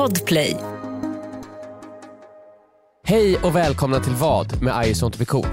[0.00, 0.56] Podplay.
[3.06, 5.46] Hej och välkomna till Vad med I want to be cool.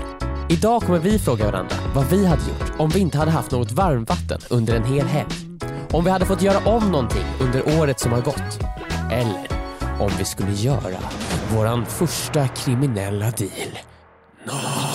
[0.50, 3.72] Idag kommer vi fråga varandra vad vi hade gjort om vi inte hade haft något
[3.72, 5.32] varmvatten under en hel helg.
[5.92, 8.60] Om vi hade fått göra om någonting under året som har gått.
[9.12, 9.48] Eller
[10.00, 11.00] om vi skulle göra
[11.54, 13.78] våran första kriminella deal
[14.48, 14.87] någonsin.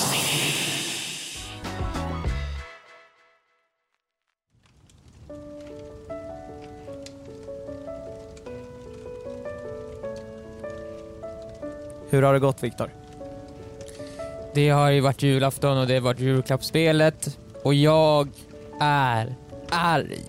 [12.13, 12.91] Hur har det gått Viktor?
[14.55, 18.29] Det har ju varit julafton och det har varit julklappsspelet och jag
[18.81, 19.35] är
[19.71, 20.25] arg.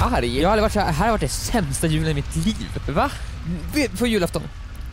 [0.00, 0.40] Arg?
[0.40, 2.68] Jag har aldrig varit så här, här har varit det sämsta julen i mitt liv.
[2.88, 3.10] Va?
[3.98, 4.42] På julafton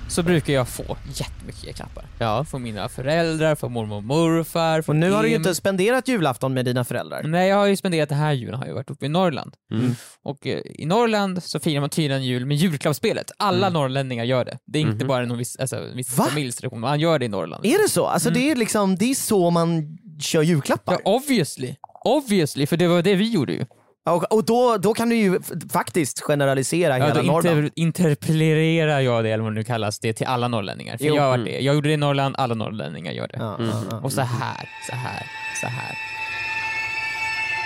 [0.09, 2.05] så brukar jag få jättemycket klappar.
[2.19, 2.45] Ja.
[2.45, 6.07] Från mina föräldrar, från mormor och morfar, Och från nu har du ju inte spenderat
[6.07, 7.23] julafton med dina föräldrar.
[7.23, 9.53] Nej, jag har ju spenderat den här julen har jag varit uppe i Norrland.
[9.71, 9.95] Mm.
[10.23, 13.31] Och eh, i Norrland så firar man tydligen jul med julklappsspelet.
[13.37, 13.73] Alla Mm.
[13.73, 14.57] norrlänningar gör det.
[14.65, 15.07] Det är inte Mhm.
[15.07, 16.23] bara någon viss, alltså, viss Va?
[16.25, 17.65] familjs tradition, man gör det i Norrland.
[17.65, 18.05] Är det så?
[18.05, 18.41] Alltså Mm.
[18.41, 20.97] det är liksom, det är så man kör julklappar?
[21.05, 21.75] Ja, obviously.
[22.05, 23.65] Obviously, för det var det vi gjorde ju.
[24.13, 25.39] Och, och då, då kan du ju
[25.71, 27.57] faktiskt generalisera Ja, hela då Norrland.
[27.57, 30.97] inter, interpellerar jag det, eller vad det nu kallas, det till alla norrlänningar.
[30.97, 31.15] För Jo.
[31.15, 31.45] jag Mm.
[31.45, 31.59] det.
[31.59, 33.37] Jag gjorde det i Norrland, alla norrlänningar gör det.
[33.37, 34.03] Ja, Mm.
[34.03, 35.23] Och så här, så här,
[35.61, 35.97] så här.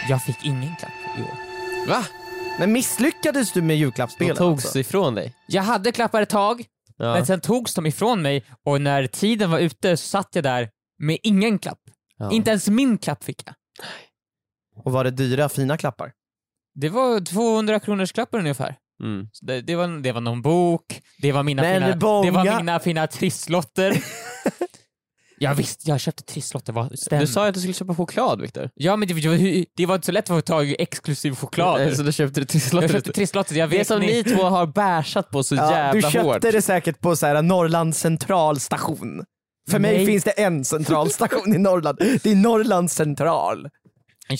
[0.09, 1.37] Jag fick ingen klapp i år.
[1.89, 2.05] Va?
[2.59, 4.37] Men misslyckades du med De julklappsspelet?
[4.37, 4.79] togs alltså?
[4.79, 5.33] ifrån dig?
[5.47, 6.65] Jag hade klappar ett tag,
[6.97, 7.13] Ja.
[7.13, 10.69] men sen togs de ifrån mig och när tiden var ute så satt jag där
[11.03, 11.79] med ingen klapp.
[12.17, 12.31] Ja.
[12.31, 13.55] Inte ens min klapp fick jag.
[14.85, 16.11] Och var det dyra fina klappar?
[16.73, 18.75] Det var 200 kronors klappar ungefär.
[19.03, 19.27] Mm.
[19.41, 22.25] Det, det, var, det var någon bok, det var mina, Men fina, bånga.
[22.25, 24.03] det var mina fina trisslotter.
[25.37, 27.21] ja, visst, jag köpte trisslotter, vad stämmer.
[27.21, 28.69] Du sa att du skulle köpa choklad Viktor.
[28.73, 31.35] Ja men det, det, var- det var inte så lätt att få tag i exklusiv
[31.35, 31.81] choklad.
[31.81, 32.83] Nej, Så du köpte det trisslotter?
[32.87, 35.93] jag köpte trisslotter, jag Det vet som ni två har bärsat på så Ja, jävla
[35.93, 36.41] du köpte hårt.
[36.41, 39.23] det säkert på så här Norrlands centralstation.
[39.69, 40.05] För mig Nej.
[40.05, 41.97] finns det en centralstation i Norrland.
[42.23, 43.69] Det är Norrlands central.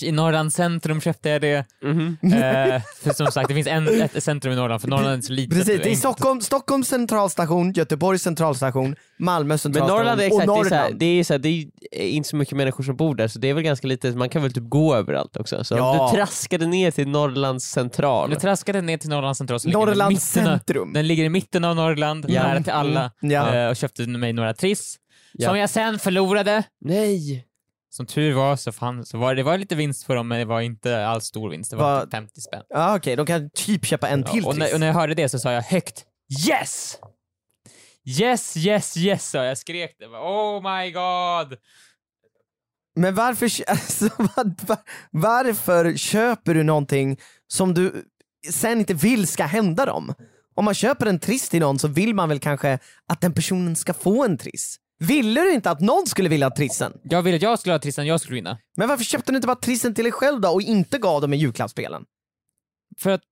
[0.02, 1.64] I Norrlands centrum köpte jag det.
[1.82, 2.16] Mhm.
[2.22, 5.32] Eh, för som sagt, det finns en, ett centrum i Norrland, för Norrland är så
[5.32, 5.58] litet.
[5.58, 5.94] Precis, det är.
[5.96, 10.74] Stockholm, Stockholms centralstation, Göteborgs centralstation, Malmö Men centralstation Norrland är och exakt, det är, så
[10.74, 10.98] här, Norrland.
[10.98, 11.48] det, är så här, det
[11.92, 14.28] är inte så mycket människor som bor där så det är väl ganska lite, man
[14.28, 15.64] kan väl typ gå överallt också.
[15.64, 16.08] Så Ja.
[16.10, 18.30] du traskade ner till Norrlands central.
[18.32, 20.92] Jag traskade ner till Norrlands central, som Norrlands av- centrum.
[20.92, 22.42] Den ligger i mitten av Norrland, Ja.
[22.42, 23.10] nära till alla.
[23.22, 23.54] Mm, ja.
[23.54, 24.96] Eh, och köpte mig några triss.
[25.32, 25.48] Ja.
[25.48, 26.62] Som jag sen förlorade.
[26.84, 27.44] Nej!
[27.94, 30.44] Som tur var så, fann, så var det var lite vinst på dem, men det
[30.44, 31.70] var inte alls stor vinst.
[31.70, 32.62] Det var Va- typ 50 spänn.
[32.68, 34.64] Ja, Okej, de kan typ köpa en till Ja, och, triss.
[34.68, 36.04] när, och när jag hörde det så sa jag högt
[36.48, 36.98] Yes!
[38.20, 39.58] Yes, yes, yes sa jag.
[39.58, 40.06] Skrek det.
[40.06, 41.58] Oh my god!
[42.96, 44.78] Men varför, alltså, var, var,
[45.10, 48.04] varför köper du någonting som du
[48.50, 50.14] sen inte vill ska hända dem?
[50.54, 53.76] Om man köper en triss till någon så vill man väl kanske att den personen
[53.76, 54.76] ska få en triss?
[55.08, 56.92] Ville du inte att någon skulle vilja ha trissen?
[57.02, 58.58] Jag ville att jag skulle ha trissan, jag skulle vinna.
[58.76, 61.32] Men varför köpte du inte bara trissen till dig själv då och inte gav dem
[61.32, 62.04] i julklappsspelen?
[62.98, 63.22] För att,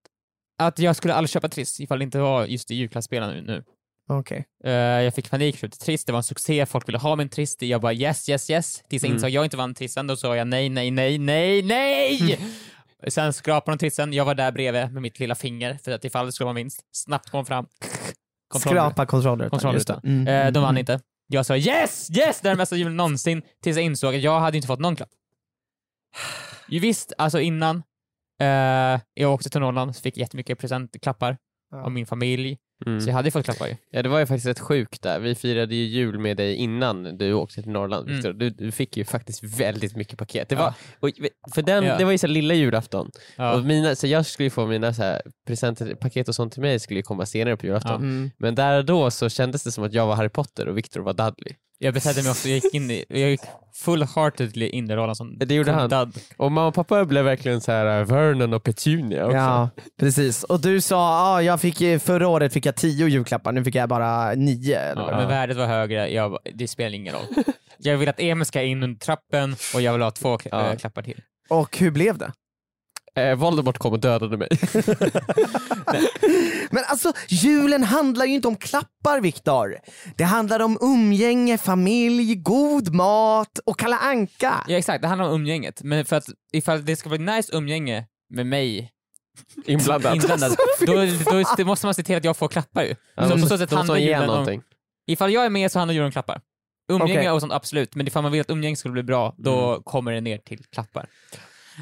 [0.63, 3.43] att jag skulle aldrig köpa triss ifall det inte var just i julklappsspelen nu.
[3.43, 3.65] nu.
[4.09, 4.45] Okej.
[4.65, 7.57] Eh, jag fick panik, köpte triss, det var en succé, folk ville ha min triss.
[7.63, 8.83] Jag bara yes, yes, yes.
[8.89, 9.17] Tills jag Mm.
[9.17, 12.39] insåg att jag inte vann trissen, då sa jag nej, nej, nej, nej, nej!
[13.09, 16.27] Sen skrapade de trissen, jag var där bredvid med mitt lilla finger för att ifall
[16.27, 16.81] det skulle vara vinst.
[16.93, 17.67] Snabbt kom fram.
[18.55, 19.07] Kontroll- Skrapa
[19.87, 20.01] det.
[20.05, 20.81] Mm, Eh, de vann mm.
[20.81, 21.01] inte.
[21.33, 22.41] Jag sa yes, yes!
[22.41, 23.43] Det är den bästa julen någonsin.
[23.63, 25.11] Tills jag insåg att jag hade inte fått någon klapp.
[26.69, 27.83] Ju visst, alltså innan
[28.41, 31.39] eh, jag åkte till Norrland så fick jag jättemycket presentklappar
[31.71, 31.83] Ja.
[31.85, 32.59] av min familj.
[32.87, 33.01] Mm.
[33.01, 33.77] Så jag hade ju fått klappar ju.
[33.91, 35.21] Ja det var ju faktiskt rätt sjukt där.
[35.21, 38.17] Vi firade ju jul med dig innan du åkte till Norrland Mm.
[38.17, 38.33] Victor.
[38.33, 40.49] Du, du fick ju faktiskt väldigt mycket paket.
[40.49, 40.75] Det var, Ja.
[41.01, 41.11] och,
[41.55, 41.99] för den, Ja.
[41.99, 43.11] det var ju så lilla julafton.
[43.37, 43.53] Ja.
[43.55, 46.63] Och mina, så jag skulle ju få mina så här, presenter, paket och sånt till
[46.63, 47.91] mig skulle ju komma senare på julafton.
[47.93, 47.97] Ja.
[47.99, 48.31] Mm.
[48.39, 51.01] Men där och då så kändes det som att jag var Harry Potter och Victor
[51.01, 51.55] var Dudley.
[51.83, 53.41] Jag betedde mig också, jag gick in i, jag gick
[53.85, 56.13] full-heartedly in i rollen som Det gjorde han.
[56.37, 59.37] Och mamma och pappa blev verkligen så här uh, Vernon och Petunia också.
[59.37, 59.71] Ja,
[60.01, 60.45] precis.
[60.45, 63.75] Och du sa, ah, jag fick, eh, förra året fick jag tio julklappar, nu fick
[63.75, 64.79] jag bara nio.
[64.81, 65.35] Eller vad Ja, det men var.
[65.35, 67.25] värdet var högre, jag, bara, det spelar ingen roll.
[67.83, 70.71] Jag vill att Emil ska in under trappen och jag vill ha två Ja.
[70.73, 71.21] äh, klappar till.
[71.49, 72.33] Och hur blev det?
[73.17, 74.49] Eh, Voldemort kom och dödade mig.
[76.71, 79.77] Men alltså, julen handlar ju inte om klappar Viktor.
[80.17, 84.55] Det handlar om umgänge, familj, god mat och Kalle Anka.
[84.69, 85.83] Ja exakt, det handlar om umgänget.
[85.83, 88.91] Men för att ifall det ska bli nice umgänge med mig
[89.67, 90.15] Inblandat.
[90.15, 90.95] inblandad, då,
[91.31, 92.95] då, då måste man se till att jag får klappar ju.
[93.17, 94.63] Ja, så på så sätt handlar julen om, någonting.
[95.07, 96.41] ifall jag är med så handlar julen om klappar.
[96.93, 97.31] Umgänge Okej.
[97.31, 99.83] och sånt absolut, men ifall man vill att umgänge ska bli bra, då Mm.
[99.83, 101.07] kommer det ner till klappar.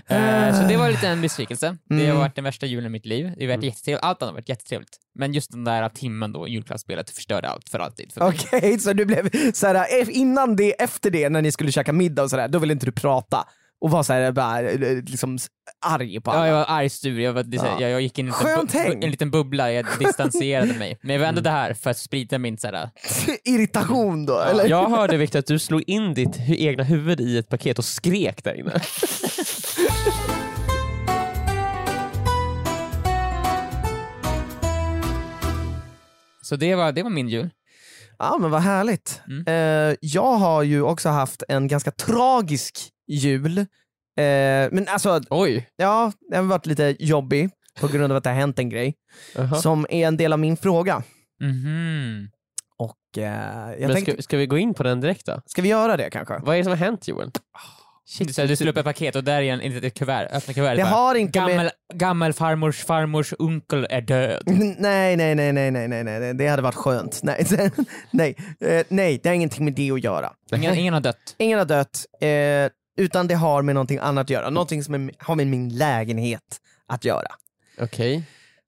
[0.06, 1.76] Eh, så det var lite en besvikelse.
[1.88, 2.16] Det har Mm.
[2.16, 3.32] varit den värsta julen i mitt liv.
[3.38, 4.04] Det har varit jättetrevligt.
[4.04, 4.96] Allt annat har varit jättetrevligt.
[5.18, 8.12] Men just den där timmen då, julklappsspelet, förstörde allt för alltid.
[8.12, 8.28] För.
[8.28, 12.22] Okej, så du blev såhär, eh, innan det, efter det, när ni skulle käka middag
[12.22, 13.44] och sådär, då ville inte du prata?
[13.80, 15.38] Och var såhär, bara, eh, liksom
[15.86, 16.46] arg på Ja, alla?
[16.48, 17.80] jag var arg, sur, jag, var, så Ja.
[17.80, 18.32] jag, jag gick in i
[18.74, 20.98] en en liten bubbla, jag distanserade mig.
[21.02, 22.90] Men jag var ändå där för att sprida min såhär,
[23.44, 24.68] Irritation då, eller?
[24.68, 28.44] Jag hörde Viktor att du slog in ditt egna huvud i ett paket och skrek
[28.44, 28.80] där inne.
[36.42, 37.50] Så det var, det var min jul.
[38.18, 39.20] Ja men vad härligt.
[39.28, 39.44] Mm.
[39.46, 43.58] Eh, jag har ju också haft en ganska tragisk jul.
[43.58, 43.64] Eh,
[44.72, 45.68] men alltså, Oj.
[45.76, 47.50] ja, den har varit lite jobbig
[47.80, 48.94] på grund av att det har hänt en grej
[49.34, 49.54] Jaha.
[49.54, 51.02] som är en del av min fråga.
[51.40, 52.30] Mhm.
[52.78, 55.42] Och eh, jag Men tänkte, ska, ska vi gå in på den direkt då?
[55.46, 56.38] ska vi göra det kanske?
[56.42, 57.30] Vad är det som har hänt Joel?
[58.18, 60.78] Du, så du slår upp ett paket och där är en, ett kuvert, öppna kuvertet
[60.78, 61.50] Det bara, har inte med...
[61.50, 64.42] Gammel, gammelfarmors farmors onkel är död.
[64.78, 67.20] Nej, nej, nej, nej, nej, nej, nej, det hade varit skönt.
[67.22, 67.46] Nej,
[68.10, 70.32] nej, eh, nej, det har ingenting med det att göra.
[70.54, 71.34] Ingen, ingen har dött.
[71.38, 74.50] Ingen har dött, eh, utan det har med någonting annat att göra.
[74.50, 77.28] Någonting som är, har med min lägenhet att göra.
[77.80, 78.22] Okej.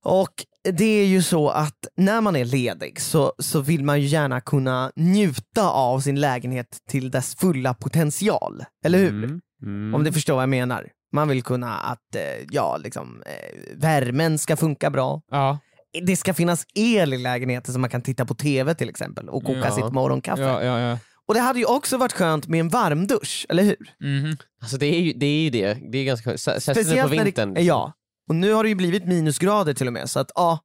[0.04, 0.32] Och
[0.72, 4.40] det är ju så att när man är ledig så, så vill man ju gärna
[4.40, 8.64] kunna njuta av sin lägenhet till dess fulla potential.
[8.84, 9.08] Eller hur?
[9.24, 9.40] Mm.
[9.62, 9.94] Mm.
[9.94, 10.88] Om du förstår vad jag menar.
[11.12, 15.22] Man vill kunna att eh, ja, liksom, eh, värmen ska funka bra.
[15.30, 15.58] Ja.
[16.06, 19.44] Det ska finnas el i lägenheten så man kan titta på TV till exempel och
[19.44, 19.70] koka Ja.
[19.74, 20.42] sitt morgonkaffe.
[20.42, 20.98] Ja.
[21.28, 23.94] Och det hade ju också varit skönt med en varmdusch, eller hur?
[24.00, 24.36] Mhm.
[24.62, 25.26] Alltså det är ju det.
[25.26, 25.78] Är ju det.
[25.92, 26.38] det är ganska skönt.
[26.40, 27.54] Sä- Särskilt nu på vintern.
[27.54, 27.92] det, ja.
[28.30, 30.58] Och nu har det ju blivit minusgrader till och med, så att ja,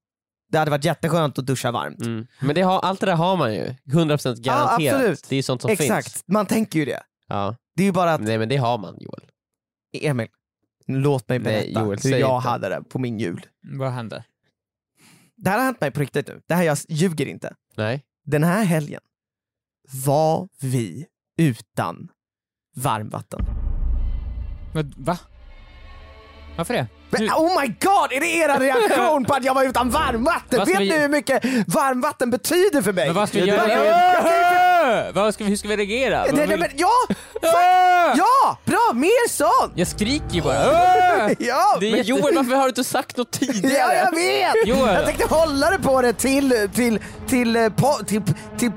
[0.52, 2.02] det hade varit jätteskönt att duscha varmt.
[2.02, 2.28] Mm.
[2.42, 3.76] Men det har, allt det där har man ju.
[3.86, 4.94] 100% garanterat.
[4.96, 5.26] absolut.
[5.30, 6.24] Det är ju sånt som Exakt, finns.
[6.28, 7.04] man tänker ju det.
[7.28, 7.56] Ja.
[7.76, 9.22] Det är ju bara att, Nej men det har man Joel.
[10.02, 10.28] Emil,
[10.88, 12.50] låt mig Nej, berätta Joel, hur jag inte.
[12.50, 13.46] hade det på min jul.
[13.72, 14.24] Vad hände?
[15.36, 17.56] Det här har hänt mig på riktigt nu, det här jag ljuger inte.
[17.76, 18.04] Nej.
[18.26, 19.02] Den här helgen
[20.06, 21.06] var vi
[21.38, 22.08] utan
[22.76, 23.46] varmvatten.
[24.74, 25.20] Vad- Va?
[26.56, 26.88] Varför det?
[27.10, 30.60] Men, oh my god, är det era reaktion på att jag var utan varmvatten?
[30.60, 33.06] Vet vi- ni hur mycket varmvatten betyder för mig?
[33.06, 33.70] Men vad ska vi göra?
[33.70, 36.26] jag- Vad ska vi, hur ska vi reagera?
[36.34, 36.90] Nej, vill- men, ja!
[38.18, 38.58] Ja!
[38.66, 39.74] Bra, mer sånt!
[39.76, 40.56] Jag skriker ju bara.
[41.40, 41.78] Ja!
[41.80, 43.74] Det är Men Joel varför har du inte sagt något tidigare?
[43.74, 44.68] Ja, jag vet!
[44.68, 44.94] Joel.
[44.96, 48.22] Jag tänkte hålla det på det till, till, till, eh, po, till,
[48.58, 48.72] till,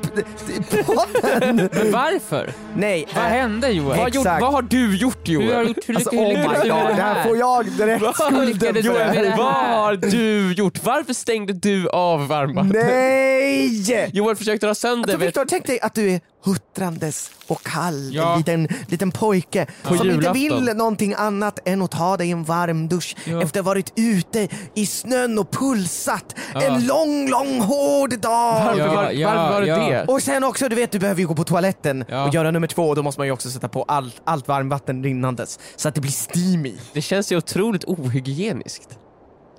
[0.71, 1.57] till podden.
[1.73, 2.53] Men varför?
[2.77, 3.89] Nej, Vad äh, hände Joel?
[3.89, 5.47] Vad, har gjort, vad har du gjort Joel?
[5.47, 5.89] Hur har du gjort?
[5.89, 8.93] Hur alltså, hur oh my du god, det här får jag direkt Vad skulden du
[8.93, 9.37] här?
[9.37, 10.85] Vad har du gjort?
[10.85, 12.85] Varför stängde du av varmvattnet?
[12.87, 14.11] Nej!
[14.13, 18.33] Joel försökte dra sönder Alltså, Viktor, tänk dig att du är huttrandes och kall, Ja.
[18.33, 22.45] en liten, liten pojke På som inte vill någonting annat än att ta dig en
[22.45, 23.43] varm dusch Ja.
[23.43, 26.63] efter att ha varit ute i snön och pulsat Ja.
[26.63, 28.65] en lång, lång, hård dag.
[28.65, 29.77] Varför, Ja, var, ja, varför var det ja.
[29.77, 30.05] det?
[30.13, 32.29] Och sen också, du vet du behöver ju gå på toaletten Ja.
[32.29, 35.03] och göra nummer två och då måste man ju också sätta på allt, allt varmvatten
[35.05, 36.75] rinnandes så att det blir steamy.
[36.93, 38.99] Det känns ju otroligt ohygieniskt.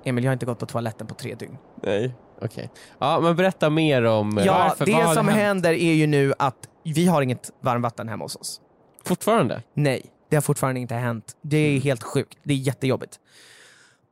[0.05, 1.57] Emil, jag har inte gått på toaletten på tre dygn.
[1.83, 2.13] Nej.
[2.41, 2.69] Okej.
[2.99, 4.37] Ja men berätta mer om...
[4.37, 4.85] eh, Ja, varför?
[4.85, 5.39] Det som hänt?
[5.39, 8.61] händer är ju nu att vi har inget varmvatten hemma hos oss.
[9.03, 9.63] Fortfarande?
[9.73, 11.37] Nej, det har fortfarande inte hänt.
[11.41, 11.75] Det Mm.
[11.77, 12.37] är helt sjukt.
[12.43, 13.19] Det är jättejobbigt.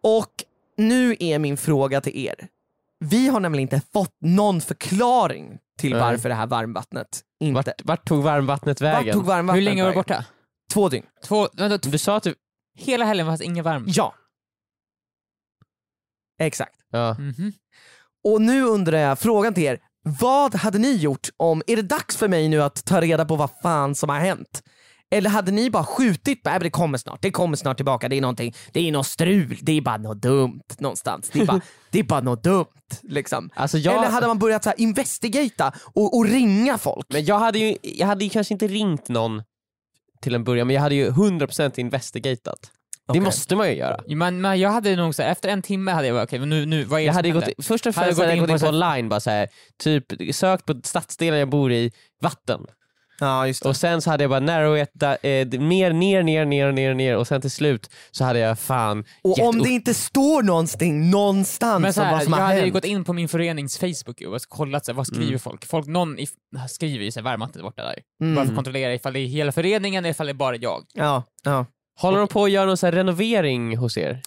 [0.03, 0.31] Och
[0.77, 2.47] nu är min fråga till er.
[2.99, 6.01] Vi har nämligen inte fått någon förklaring till Nej.
[6.01, 7.55] varför det här varmvattnet inte...
[7.55, 9.13] Vart, vart tog varmvattnet Vart vägen?
[9.13, 9.99] tog varmvattnet Hur länge var du vägen?
[10.17, 10.25] borta?
[10.73, 11.05] Två dygn.
[11.23, 12.35] Två, vänta, t- Du sa att du...
[12.77, 13.85] hela helgen fanns ingen varm?
[13.87, 14.13] Ja.
[16.39, 16.75] Exakt.
[16.91, 17.13] Ja.
[17.19, 17.53] Mhm.
[18.27, 19.79] Och nu undrar jag, frågan till er.
[20.19, 23.35] Vad hade ni gjort om, är det dags för mig nu att ta reda på
[23.35, 24.63] vad fan som har hänt?
[25.11, 28.15] Eller hade ni bara skjutit, nej men det kommer snart, det kommer snart tillbaka, det
[28.17, 31.29] är någonting, det är något strul, det är bara något dumt någonstans.
[31.33, 32.65] Det är bara, det är bara något dumt
[33.01, 33.49] liksom.
[33.55, 33.95] Alltså jag...
[33.95, 37.05] Eller hade man börjat så här investigata och, och ringa folk?
[37.09, 39.43] Men jag hade ju jag hade ju kanske inte ringt någon
[40.21, 42.71] till en början, men jag hade ju 100% investigatat.
[43.07, 43.21] Det Okej.
[43.21, 43.99] måste man ju göra.
[44.07, 46.49] Men, men jag hade nog så här, efter en timme hade jag bara okej, men
[46.49, 47.53] nu, nu, vad är det Jag som hade händer?
[47.57, 49.19] gått, först och främst gått hade jag in gått på in på här- online, bara
[49.19, 49.47] så här,
[49.83, 52.65] typ sökt på stadsdelen jag bor i, vatten.
[53.19, 53.69] Ja just det.
[53.69, 57.27] Och sen så hade jag bara narrowat eh, mer, ner, ner, ner, ner, ner och
[57.27, 59.63] sen till slut så hade jag fan Och om upp.
[59.63, 62.61] det inte står någonting någonstans Men så om här, vad som jag har hade ju
[62.61, 62.73] hänt.
[62.73, 65.65] gått in på min förenings Facebook och kollat så här, vad skriver folk.
[65.65, 65.87] folk.
[65.87, 66.27] Någon i,
[66.69, 67.93] skriver ju så här, varmvattnet borta där.
[67.93, 68.49] Bara för Mm.
[68.49, 70.85] att kontrollera ifall det är hela föreningen eller ifall det är bara jag.
[70.93, 71.65] Ja, ja.
[71.97, 74.21] Håller de på att göra någon så här renovering hos er?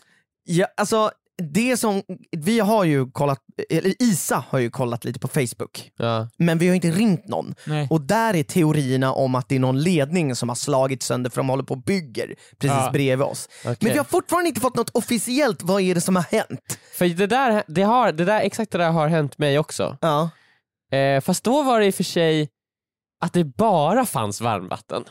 [0.44, 1.10] Ja, alltså,
[1.52, 2.02] det som,
[2.36, 3.38] vi har ju kollat,
[3.70, 6.28] eller Isa har ju kollat lite på Facebook, Ja.
[6.36, 7.54] men vi har inte ringt någon.
[7.66, 7.86] Nej.
[7.90, 11.36] Och där är teorierna om att det är någon ledning som har slagit sönder för
[11.36, 12.26] de håller på och bygger
[12.58, 12.90] precis Ja.
[12.92, 13.48] bredvid oss.
[13.64, 13.76] Okej.
[13.80, 16.78] Men vi har fortfarande inte fått något officiellt, vad är det som har hänt?
[16.94, 19.96] För det där, det har, det där, exakt det där har hänt mig också.
[20.00, 20.30] Ja.
[20.96, 22.48] Eh, fast då var det i och för sig
[23.24, 25.04] att det bara fanns varmvatten.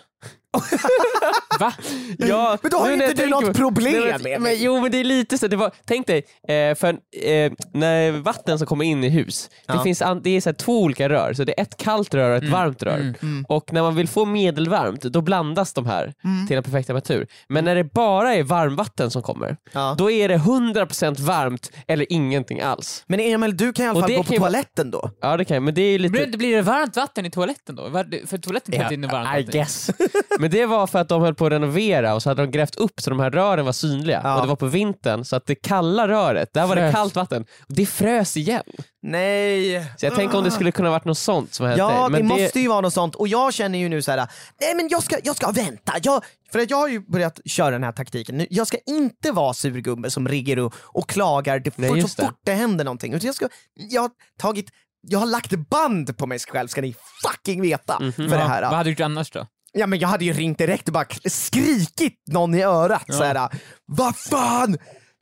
[1.60, 1.74] Va?
[2.18, 4.40] Ja, Men då har ju inte du något på- problem Nej, med men, det.
[4.40, 6.88] men, Jo men det är lite så, det var, tänk dig, eh, för
[7.24, 9.84] eh, när vatten som kommer in i hus, det, Ja.
[9.84, 12.30] finns an, det är så här två olika rör, så det är ett kallt rör
[12.30, 12.96] och ett Mm, varmt rör.
[12.98, 13.14] mm.
[13.22, 13.46] Mm.
[13.50, 16.48] Och när man vill få medelvarmt, då blandas de här Mm.
[16.48, 17.28] till en perfekt temperatur.
[17.50, 19.96] Men när det bara är varmvatten som kommer, Ja.
[19.98, 23.04] då är det 100% varmt eller ingenting alls.
[23.08, 25.12] Men Emil, du kan i alla fall det gå på kan toaletten då?
[25.22, 26.12] Ja det kan jag, men det är lite...
[26.12, 27.84] Blir, blir det varmt vatten i toaletten då?
[28.28, 29.52] För toaletten tar inte in varmt I vatten.
[29.60, 29.90] guess.
[30.40, 32.76] Men det var för att de höll på att renovera och så hade de grävt
[32.76, 34.22] upp så de här rören var synliga.
[34.24, 34.36] Ja.
[34.36, 37.42] Och det var på vintern så att det kalla röret, där var det kallt vatten.
[37.70, 38.64] Och det frös igen.
[39.02, 39.86] Nej.
[39.98, 41.80] Så jag tänker om det skulle kunna varit något sånt som hände.
[41.84, 43.16] Ja, men det måste ju vara något sånt.
[43.16, 44.28] Och jag känner ju nu så här:
[44.62, 45.94] nej men jag ska, jag ska vänta.
[46.04, 48.38] Jag, för att jag har ju börjat köra den här taktiken.
[48.38, 52.22] Nu, Jag ska inte vara surgubbe som rigger och, och klagar det, Nej, för, så
[52.22, 52.28] det.
[52.28, 53.14] fort det händer någonting.
[53.14, 54.70] Utan jag, ska, jag har tagit
[55.08, 58.12] jag har lagt band på mig själv ska ni fucking veta Mhm.
[58.14, 58.62] för det här.
[58.62, 59.48] Vad hade du gjort annars då?
[59.74, 63.14] Ja men jag hade ju ringt direkt och bara skrikit någon i örat Ja.
[63.14, 63.50] såhär.
[63.86, 64.78] Vad fan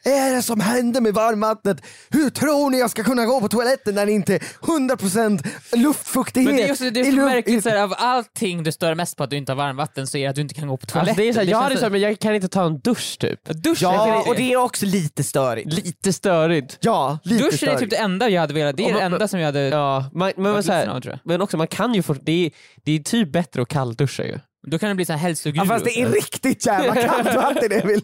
[0.08, 1.82] är det som händer med varmvattnet?
[2.10, 6.48] Hur tror ni jag ska kunna gå på toaletten när det inte är 100% luftfuktighet?
[6.50, 8.96] Men det är också det är så luft- märkligt, så här, av allting du stör
[8.96, 10.78] mest på att du inte har varmvatten så är det att du inte kan gå
[10.78, 11.10] på toaletten.
[11.10, 12.66] Alltså det är så här, jag känns hade så- sagt men jag kan inte ta
[12.66, 13.46] en dusch typ.
[13.46, 15.74] Dusch, Ja, och det är också lite störigt.
[15.74, 16.78] Lite störigt.
[16.82, 17.80] Ja, lite Duschen är störigt.
[17.80, 19.60] typ det enda jag hade velat, det är Och det man- enda som jag hade
[19.68, 21.20] Ja, man, men, men, varit så här, av, tror jag.
[21.32, 22.52] men också man kan ju få, det är,
[22.84, 24.40] det är typ bättre att kallduscha ju.
[24.70, 25.62] Då kan det bli så här hälsoguru.
[25.62, 28.02] Ja, fast det är riktigt jävla kallt vatten Emil.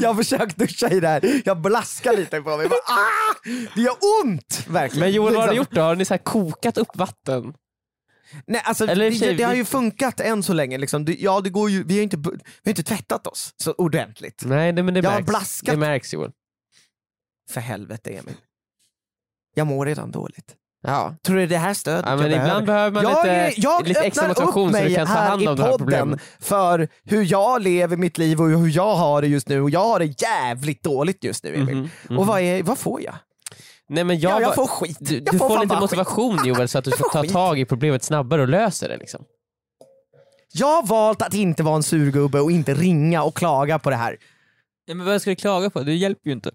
[0.00, 2.68] Jag har försökt duscha i det här, jag blaskar lite på mig.
[2.68, 3.34] Bara, ah!
[3.74, 3.94] Det gör
[4.24, 4.66] ont!
[4.68, 5.00] Verkligen.
[5.06, 5.56] Men Joel vad har du Liksom.
[5.56, 5.80] gjort då?
[5.80, 7.54] Har ni så här kokat upp vatten?
[8.46, 10.78] Nej, alltså, Eller det, det har ju funkat än så länge.
[10.78, 11.04] Liksom.
[11.04, 12.30] Det, ja, det går ju, vi, har inte, vi
[12.64, 14.42] har inte tvättat oss så ordentligt.
[14.46, 15.28] Nej det, men det Jag har märks.
[15.28, 15.72] blaskat.
[15.74, 16.30] Det märks Joel.
[17.50, 18.34] För helvete Emil.
[19.54, 20.54] Jag mår redan dåligt.
[20.86, 21.14] Ja.
[21.26, 22.46] Tror du det är det här stödet Ja, jag men behöver?
[22.48, 25.42] ibland behöver man jag, lite, jag lite extra motivation så du kan ta här hand
[25.42, 26.18] i om de här podden problemen.
[26.40, 29.60] för hur jag lever mitt liv och hur jag har det just nu.
[29.60, 31.74] Och jag har det jävligt dåligt just nu Emil.
[31.76, 32.18] Mhm, mhm.
[32.18, 33.14] Och vad, är, vad får jag?
[33.88, 34.96] Nej, men jag, ja, jag får skit.
[35.00, 37.22] Du, jag du får, fan lite motivation Joel så att du Jag ska får ta
[37.22, 37.32] skit.
[37.32, 38.96] tag i problemet snabbare och löser det.
[38.96, 39.24] Liksom.
[40.52, 43.96] Jag har valt att inte vara en surgubbe och inte ringa och klaga på det
[43.96, 44.16] här.
[44.86, 45.80] Ja, men vad ska du klaga på?
[45.82, 46.50] Det hjälper ju inte.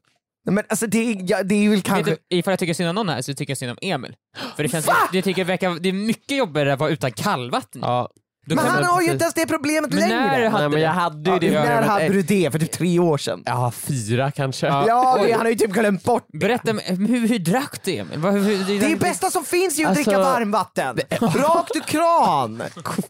[0.49, 2.11] Nej, Men alltså det, är- ja, det är väl kanske...
[2.11, 4.15] Vet du, ifall jag tycker synd om någon här så tycker jag synd om Emil.
[4.55, 4.93] För det känns, Va?
[5.11, 7.81] det, tycker jag verkar, det är mycket jobbigare att vara utan kallvatten.
[7.85, 8.09] Ja.
[8.45, 10.15] Då Men kan han har ju inte ens det problemet Men längre!
[10.19, 12.51] när hade Nej, men jag hade ju ja, det när hade du det?
[12.51, 13.43] För typ tre år sedan?
[13.45, 14.67] Ja, fyra kanske.
[14.67, 14.83] Ja.
[14.87, 18.19] Ja, det, han har ju typ glömt bort Berätta, men hur, hur drack du Emil?
[18.19, 20.97] Hur, hur, Det är bästa som finns ju att Alltså- dricka varmvatten!
[21.21, 22.63] Rakt ur kran!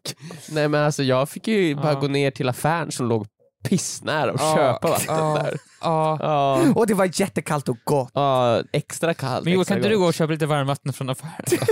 [0.49, 1.99] Nej men alltså jag fick ju bara Ja.
[1.99, 3.27] gå ner till affären som låg
[3.63, 4.55] pissnära och Ja.
[4.55, 5.39] köpa vatten Ja.
[5.43, 5.57] där.
[5.81, 6.17] Ja.
[6.21, 8.11] Ja, Och det var jättekallt och gott.
[8.13, 9.43] ja, extra kallt.
[9.45, 11.45] Men Joel, kan inte du gå och köpa lite varmvatten från affären?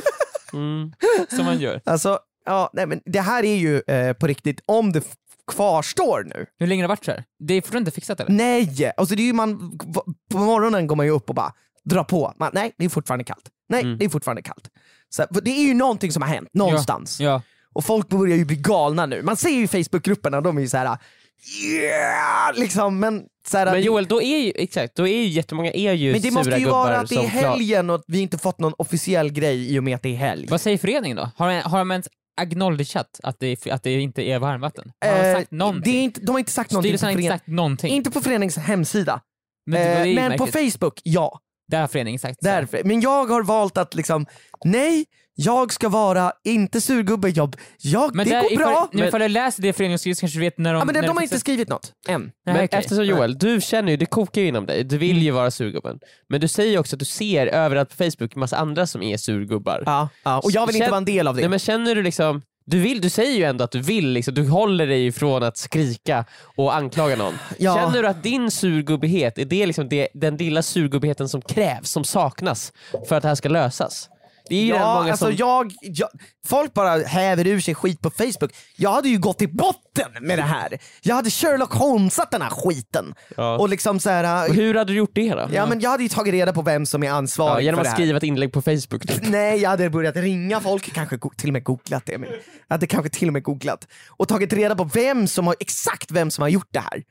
[0.53, 0.91] Mm.
[1.29, 1.81] Som man gör.
[1.85, 5.03] Alltså, ja, nej, men det här är ju eh, på riktigt, om det
[5.51, 6.45] kvarstår nu.
[6.59, 7.23] Hur länge har det varit så här?
[7.39, 8.31] Det är fortfarande inte fixat eller?
[8.31, 8.91] Nej!
[8.97, 9.77] Alltså det är ju man,
[10.31, 11.53] på morgonen går man ju upp och bara
[11.85, 12.33] drar på.
[12.39, 13.49] Man, nej, det är fortfarande kallt.
[13.69, 13.97] Nej, Mm.
[13.97, 14.69] det är fortfarande kallt.
[15.09, 17.19] Så, det är ju någonting som har hänt någonstans.
[17.19, 17.41] Ja.
[17.73, 19.21] Och folk börjar ju bli galna nu.
[19.23, 20.97] Man ser ju i Facebookgrupperna, de är ju så här.
[21.63, 22.59] Yeah!
[22.59, 26.11] Liksom, men, så Men Joel, då är ju, exakt, då är ju jättemånga är ju
[26.11, 28.37] men det måste sura ju gubbar vara att det är helgen och att vi inte
[28.37, 30.47] fått någon officiell grej i och med att det är helg.
[30.49, 31.31] Vad säger föreningen då?
[31.35, 32.07] Har de, har de ens
[32.41, 34.91] acknowledgat att det, att det inte är varmvatten?
[35.05, 35.93] Har de Eh, sagt någonting?
[35.93, 37.91] det är inte, de har inte sagt någonting Styrelsen har inte sagt någonting.
[37.93, 39.21] inte på föreningens hemsida.
[39.65, 40.47] men Eh, men på.
[40.47, 41.39] Facebook, ja.
[41.71, 42.49] Där har föreningen sagt så.
[42.49, 42.83] Därför.
[42.83, 44.25] Men jag har valt att liksom,
[44.65, 45.05] nej,
[45.39, 47.55] jag ska vara inte surgubbejobb.
[47.81, 48.89] Jag, Men det där, går ifall, bra.
[48.91, 50.79] men ifall du läser det föreningen skriver så kanske du vet när de...
[50.79, 52.21] Ja, men de, när de har inte skrivit något än.
[52.21, 52.69] Nej, Men okej.
[52.79, 55.23] eftersom Joel, du känner ju, det kokar ju inom dig, du vill Mm.
[55.23, 55.99] ju vara surgubben.
[56.29, 59.17] Men du säger ju också att du ser överallt på Facebook massa andra som är
[59.17, 59.83] surgubbar.
[59.85, 60.39] Ja, ja.
[60.39, 61.41] Och jag vill inte Känn- vara en del av det.
[61.41, 64.33] Nej, men känner du liksom, du, vill, du säger ju ändå att du vill, liksom,
[64.33, 66.25] du håller dig ifrån att skrika
[66.55, 67.33] och anklaga någon.
[67.59, 67.75] Ja.
[67.75, 72.03] Känner du att din surgubbighet, är det, liksom det den lilla surgubbigheten som krävs, som
[72.03, 72.73] saknas
[73.07, 74.09] för att det här ska lösas?
[74.49, 75.35] Det är ju Ja, många alltså som...
[75.35, 76.09] jag, jag,
[76.47, 78.51] folk bara häver ur sig skit på Facebook.
[78.75, 80.77] Jag hade ju gått i botten med det här.
[81.01, 83.15] Jag hade Sherlock Holmesat den här skiten.
[83.37, 83.57] Ja.
[83.57, 85.47] Och liksom så här, Hur hade du gjort det då?
[85.53, 87.81] ja, men jag hade ju tagit reda på vem som är Ja, ansvarig genom för
[87.81, 87.95] att det här.
[87.95, 89.07] skriva ett inlägg på Facebook.
[89.07, 89.21] Typ.
[89.29, 92.11] Nej, jag hade börjat ringa folk, kanske till och med googlat det.
[92.11, 92.19] Jag
[92.69, 96.31] hade kanske till och med googlat och tagit reda på vem som har, exakt vem
[96.31, 97.03] som har gjort det här.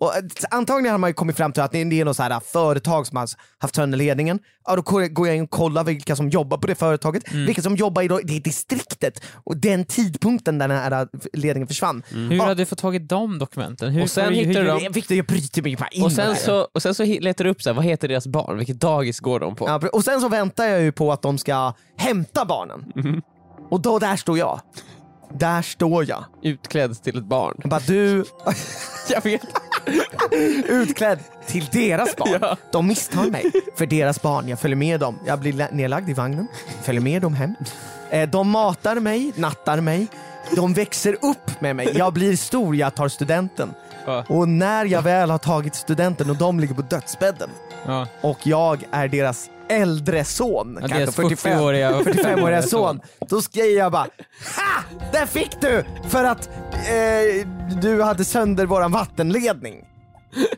[0.00, 2.30] Och eh, antagligen har man ju kommit fram till att det är något så här
[2.30, 3.28] eh, företag som har
[3.58, 4.38] haft sönder ledningen.
[4.66, 7.46] Ja, då går jag in och kollar vilka som jobbar på det företaget, Mm.
[7.46, 12.02] vilka som jobbar i det distriktet och den tidpunkten där den här eh, ledningen försvann.
[12.08, 12.44] Hur Ja.
[12.44, 13.90] har du fått tag i de dokumenten?
[13.92, 14.92] Hur, Och sen hur, hittar hur, du dem.
[14.92, 17.62] Victor, jag bryter mig bara in Och sen, så, och sen så letar du upp
[17.62, 19.66] så här, vad heter deras barn, vilket dagis går de på?
[19.68, 22.84] Ja, och sen så väntar jag ju på att de ska hämta barnen.
[22.94, 23.22] Mhm.
[23.70, 24.60] Och då där står jag.
[25.38, 26.24] Där står jag.
[26.42, 27.54] Utklädd till ett barn.
[27.62, 28.24] Jag bara du,
[29.10, 29.42] Jag vet.
[30.68, 32.38] Utklädd till deras barn.
[32.40, 32.56] Ja.
[32.72, 34.48] De misstar mig för deras barn.
[34.48, 35.18] Jag följer med dem.
[35.26, 36.46] Jag blir nedlagd i vagnen,
[36.82, 37.54] följer med dem hem.
[38.10, 40.06] Eh, De matar mig, nattar mig.
[40.56, 41.92] De växer upp med mig.
[41.96, 43.74] Jag blir stor, jag tar studenten.
[44.08, 44.24] Ja.
[44.28, 47.50] Och när jag väl har tagit studenten och de ligger på dödsbädden
[47.86, 48.06] ja.
[48.20, 53.78] och jag är deras äldre son, Ja, kanske deras 45, 40-åriga 45-åriga son, då skriker
[53.78, 54.06] jag bara
[54.56, 54.98] Ha!
[55.12, 55.84] Där fick du!
[56.08, 57.48] För att eh,
[57.80, 59.84] du hade sönder våran vattenledning.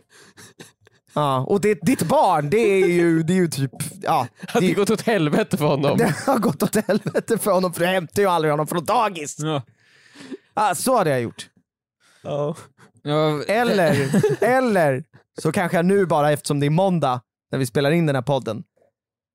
[1.13, 3.71] Ja, och det, ditt barn, det är ju, det är ju typ,
[4.03, 5.99] ja, det det, gått åt helvete för honom.
[5.99, 9.37] det har gått åt helvete för honom för du hämtar ju aldrig honom från dagis.
[9.39, 9.63] Ja.
[10.55, 11.49] Ja, så hade jag gjort.
[13.03, 13.43] Ja.
[13.49, 14.11] Eller,
[14.45, 15.05] eller
[15.43, 17.21] så kanske jag nu bara eftersom det är måndag
[17.53, 18.63] när vi spelar in den här podden,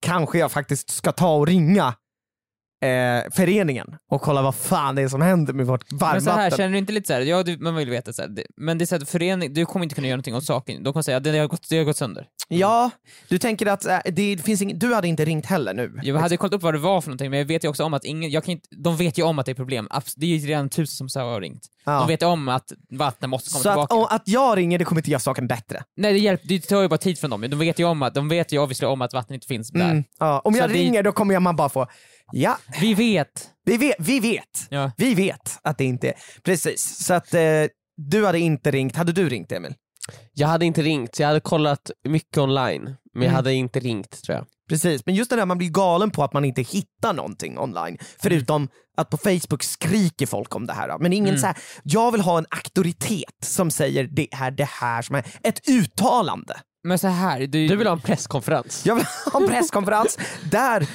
[0.02, 1.94] kanske jag faktiskt ska ta och ringa
[2.82, 6.20] eh, föreningen och kolla vad fan det är som händer med vårt Men så här,
[6.22, 6.58] varmvatten.
[6.58, 8.78] känner du inte lite så här, ja du, man vill veta så här, det, men
[8.78, 10.84] det är så att förening, du kommer inte kunna göra någonting åt saken.
[10.84, 12.28] De kommer säga att det har gått, det har gått sönder.
[12.48, 12.90] Ja,
[13.30, 16.00] du tänker att äh, det finns ing- du hade inte ringt heller nu?
[16.04, 17.94] Jag hade kollat upp vad det var för någonting, men jag vet ju också om
[17.94, 19.88] att ingen, jag kan inte, de vet ju om att det är problem.
[20.16, 21.64] Det är ju redan tusen som så har ringt.
[21.86, 22.00] Ja.
[22.00, 23.96] De vet om att vattnet måste komma Så att, tillbaka.
[23.96, 25.84] om, att jag ringer det kommer inte göra saken bättre.
[25.98, 27.42] Nej det hjälper, det tar ju bara tid från dem.
[27.42, 29.90] De vet ju om att, de vet ju obviously om att vattnet inte finns där.
[29.92, 30.42] Mm, ja.
[30.44, 31.88] Om Så jag det- ringer då kommer jag man bara få,
[32.32, 33.50] ja, Vi vet!
[33.66, 34.92] vi vet, vi vet, Ja.
[34.98, 36.14] vi vet att det inte är,
[36.44, 37.06] precis.
[37.06, 37.42] Så att eh,
[37.98, 39.74] du hade inte ringt, hade du ringt Emil?
[40.34, 43.34] Jag hade inte ringt, jag hade kollat mycket online, men jag Mm.
[43.36, 44.46] hade inte ringt tror jag.
[44.70, 47.98] Precis, men just det där man blir galen på att man inte hittar någonting online.
[48.20, 48.68] Förutom
[48.98, 50.98] att på Facebook skriker folk om det här.
[51.00, 51.40] Men ingen Mm.
[51.42, 55.26] så här, jag vill ha en auktoritet som säger det är det här som är
[55.44, 56.56] ett uttalande.
[56.86, 58.86] Men så här, du, Du vill ha en presskonferens?
[58.86, 60.20] Jag vill ha en presskonferens
[60.52, 60.88] där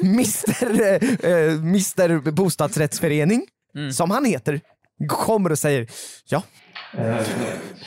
[0.00, 0.80] Mr,
[1.26, 3.92] eh, Mr bostadsrättsförening, Mm.
[3.92, 4.60] som han heter,
[5.08, 5.86] kommer och säger
[6.28, 6.42] ja.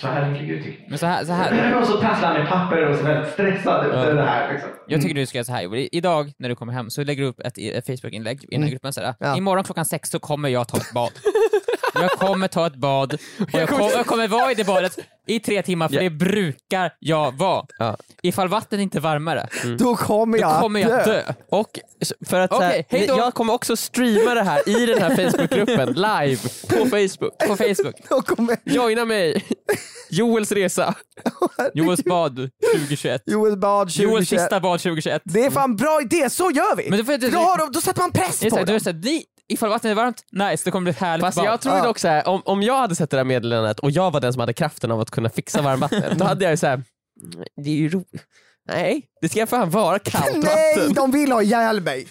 [0.02, 0.76] Så här ligger det till.
[0.90, 1.52] men så här, så här.
[1.52, 1.82] Mm.
[1.82, 4.54] Och så prasslar han med papper och så väldigt stressad efter det här.
[4.54, 4.70] Liksom.
[4.88, 7.30] Jag tycker du ska göra så här Idag när du kommer hem så lägger du
[7.30, 9.16] upp ett, ett Facebook-inlägg i den här gruppen såhär.
[9.20, 9.38] Ja.
[9.38, 11.12] Imorgon klockan sex så kommer jag ta ett bad.
[12.02, 13.20] jag kommer ta ett bad och
[13.52, 16.02] jag kommer, jag kommer vara i det badet i tre timmar för Ja.
[16.02, 17.66] det brukar jag vara.
[17.78, 17.98] Ja.
[18.24, 21.04] Ifall vattnet inte är varmare, Då kommer då jag kommer jag dö.
[21.06, 21.34] dö.
[21.52, 21.80] Och
[22.26, 22.98] för att så här, då.
[23.18, 27.38] jag kommer också streama det här i den här Facebookgruppen live på Facebook.
[27.48, 27.96] På Facebook.
[28.10, 29.46] Då kommer Joina mig!
[30.10, 30.96] Joels resa.
[31.74, 33.22] Joels bad 2021.
[33.26, 34.12] Joel Bad 2021.
[34.12, 35.22] Joels sista bad 2021.
[35.26, 36.90] Det är fan bra idé, så gör vi!
[36.90, 39.22] Men då får jag- då, de, då sätter man press på så här, dem.
[39.48, 41.46] Du ifall vattnet är varmt, nice, det kommer bli ett härligt Fast bad.
[41.46, 41.84] jag tror Ja.
[41.84, 44.34] dock så här, om, om jag hade sett det där meddelandet och jag var den
[44.34, 46.84] som hade kraften av att kunna fixa varmvatten, då hade jag ju såhär,
[47.64, 48.26] det är ju roligt.
[48.68, 50.94] Nej, det ska fan vara kallt Nej, vatten.
[50.94, 52.08] de vill ha ihjäl mig!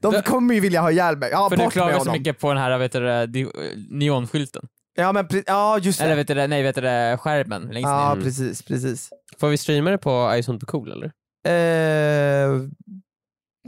[0.00, 1.30] De Det- kommer ju vilja ha ihjäl mig.
[1.32, 3.50] Ja, För du bort klagar så mycket på den här vet du,
[3.90, 4.62] neonskylten.
[4.94, 6.04] Ja, men ja just det.
[6.04, 6.82] Eller vet du, nej, vet du,
[7.18, 8.22] skärmen längst ja, ner.
[8.22, 9.10] precis, precis.
[9.40, 11.10] Får vi streama det på Ison på cool eller?
[11.46, 12.62] Eh,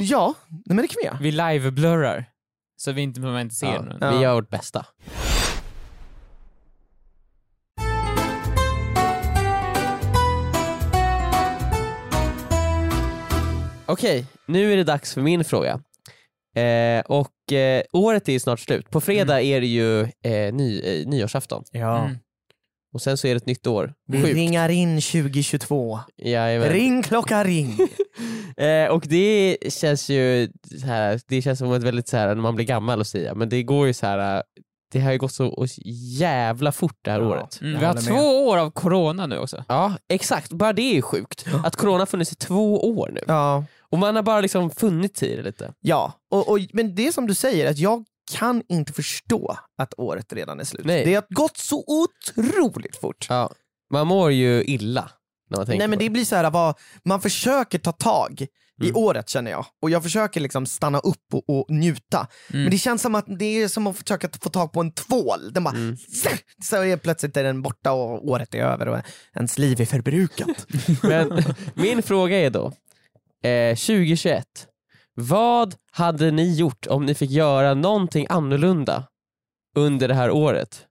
[0.00, 1.18] ja, nej, men det kan vi göra.
[1.20, 2.24] Vi live-blurrar.
[2.76, 3.98] Så vi inte, man inte ser Ja, den.
[4.00, 4.10] Ja.
[4.10, 4.86] Vi gör vårt bästa.
[13.86, 15.80] Okej, nu är det dags för min fråga.
[16.56, 18.90] Eh, och eh, året är ju snart slut.
[18.90, 21.64] På fredag är det ju eh, ny, eh, nyårsafton.
[21.72, 21.98] Ja.
[21.98, 22.18] Mm.
[22.94, 23.94] Och sen så är det ett nytt år.
[24.06, 24.34] Vi Sjukt.
[24.34, 25.98] ringar in 2022.
[26.16, 26.68] Jajamän.
[26.68, 27.78] Ring klocka ring.
[28.56, 30.48] Eh, och det känns ju
[30.80, 33.34] så här, det känns som ett väldigt så här, när man blir gammal att säga,
[33.34, 34.42] men det går ju så här.
[34.92, 35.66] det har ju gått så
[36.18, 37.26] jävla fort det här Ja.
[37.26, 37.60] året.
[37.60, 38.18] Mm, vi har håller med.
[38.20, 39.64] två år av corona nu också.
[39.68, 40.52] Ja, exakt.
[40.52, 41.44] Bara det är ju sjukt.
[41.64, 43.20] Att corona funnits i två år nu.
[43.26, 45.72] ja, Och man har bara liksom funnits i det lite.
[45.80, 46.12] ja.
[46.30, 50.32] Och, och, men det är som du säger, att jag kan inte förstå att året
[50.32, 50.86] redan är slut.
[50.86, 51.04] Nej.
[51.04, 53.26] Det har gått så otroligt fort.
[53.28, 53.52] Ja.
[53.92, 55.10] Man mår ju illa
[55.50, 58.46] när man tänker Nej men på det blir så här, vad, man försöker ta tag
[58.82, 58.96] i Mm.
[58.96, 59.66] året känner jag.
[59.82, 62.26] Och jag försöker liksom stanna upp och, och njuta.
[62.50, 62.62] Mm.
[62.62, 65.52] Men det känns som att det är som att försöka få tag på en tvål.
[65.52, 65.96] Den bara, Mm.
[66.62, 68.98] så är plötsligt är den borta och året är över och
[69.34, 70.66] ens liv är förbrukat.
[71.02, 71.42] Men
[71.74, 72.66] min fråga är då,
[73.48, 74.44] eh, 2021,
[75.14, 79.04] vad hade ni gjort om ni fick göra någonting annorlunda
[79.76, 80.86] under det här året?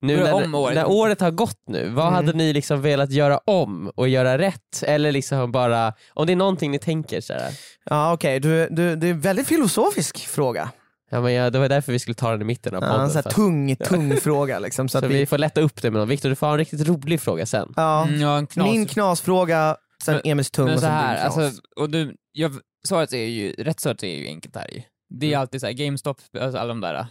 [0.00, 0.74] Nu när, om året?
[0.74, 2.14] när året har gått nu, vad Mm.
[2.14, 4.82] hade ni liksom velat göra om och göra rätt?
[4.82, 7.52] Eller liksom bara, om det är någonting ni tänker så här.
[7.84, 10.70] Ja okej, du, du, det är en väldigt filosofisk fråga.
[11.10, 13.04] Ja, men ja, det var därför vi skulle ta den i mitten av Ja, podden.
[13.04, 14.88] en sån tung, tung fråga liksom.
[14.88, 16.08] Så så att vi vi, får lätta upp det med någon.
[16.08, 17.72] Viktor du får ha en riktigt rolig fråga sen.
[17.76, 18.66] ja, Mm, ja, en knas.
[18.66, 21.38] min knasfråga, sen Men- Emils tung Men och så sen här, din knas.
[21.38, 22.52] alltså, och du, jag,
[22.88, 24.82] svaret är ju, rätt svaret är ju enkelt här ju.
[25.20, 25.40] Det är Mm.
[25.40, 27.06] alltid så här, GameStop, alltså alla de där, äh,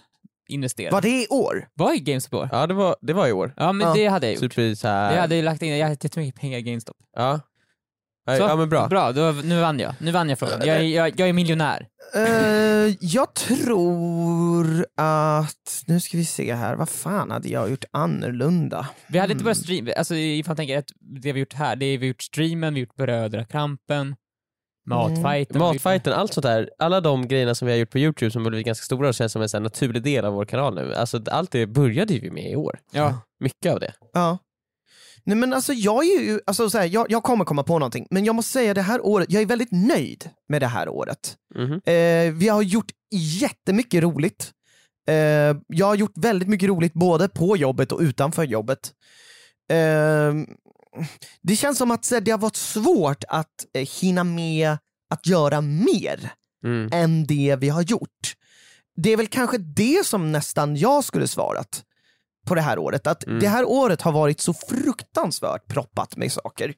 [0.50, 0.92] investera.
[0.92, 1.68] Var det i år?
[1.74, 2.50] Vad är GameStop i år?
[2.52, 3.54] Ja det var, det var i år.
[3.58, 3.94] Ja men Ja.
[3.94, 4.56] det hade jag gjort.
[4.56, 6.98] Typ så här, Jag hade ju lagt in, jag hade jättemycket pengar i GameStop.
[7.18, 7.40] ja.
[8.26, 8.88] Ja, Så, ja men bra.
[8.88, 9.94] Bra, då, nu vann jag.
[10.00, 10.60] Nu vann jag frågan.
[10.66, 11.88] Jag, är- jag, jag är miljonär.
[12.16, 18.88] Eh, jag tror att, nu ska vi se här, vad fan hade jag gjort annorlunda?
[19.08, 20.90] Vi hade inte börjat streama, alltså ifall man tänker att
[21.24, 24.16] det vi gjort här, det är vi gjort streamen, vi har gjort Brödrakrampen,
[24.96, 25.62] Matfighten.
[25.62, 28.44] gjort- Matfighten, allt sånt där, alla de grejerna som vi har gjort på youtube som
[28.44, 30.76] har blivit ganska stora och känns som en så här naturlig del av vår kanal
[30.76, 30.94] nu.
[30.96, 32.80] Alltså allt det började ju vi med i år.
[32.92, 33.22] Ja.
[33.40, 33.94] Mycket av det.
[34.14, 34.38] Ja.
[35.24, 38.08] Nej men alltså jag är ju, alltså så här, jag, jag kommer komma på någonting,
[38.10, 41.36] men jag måste säga det här året, jag är väldigt nöjd med det här året.
[41.56, 41.74] Mhm.
[41.86, 42.92] Eh, vi har gjort
[43.42, 44.52] jättemycket roligt.
[45.08, 45.16] Eh,
[45.68, 48.92] jag har gjort väldigt mycket roligt både på jobbet och utanför jobbet.
[49.72, 50.34] Eh,
[51.42, 54.78] det känns som att det har varit svårt att eh, hinna med
[55.10, 56.32] att göra mer
[56.66, 56.90] Mm.
[56.94, 58.34] än det vi har gjort.
[58.96, 61.84] Det är väl kanske det som nästan jag skulle svarat
[62.48, 63.08] på det här året.
[63.08, 63.40] Att Mm.
[63.40, 66.74] det här året har varit så fruktansvärt proppat med saker.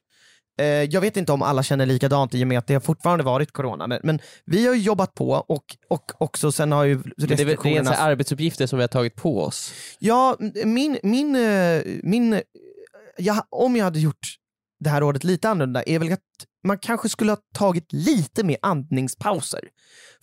[0.60, 3.24] Eh, jag vet inte om alla känner likadant i och med att det har fortfarande
[3.24, 7.02] varit corona, men, men vi har jobbat på och, och också sen har ju Men
[7.16, 7.90] det är det är restriktionerna...
[7.96, 9.72] arbetsuppgifter som vi har tagit på oss.
[9.98, 12.40] Ja, min, min, eh, min
[13.16, 14.36] jag, om jag hade gjort
[14.84, 16.20] det här året lite annorlunda är väl att
[16.66, 19.60] man kanske skulle ha tagit lite mer andningspauser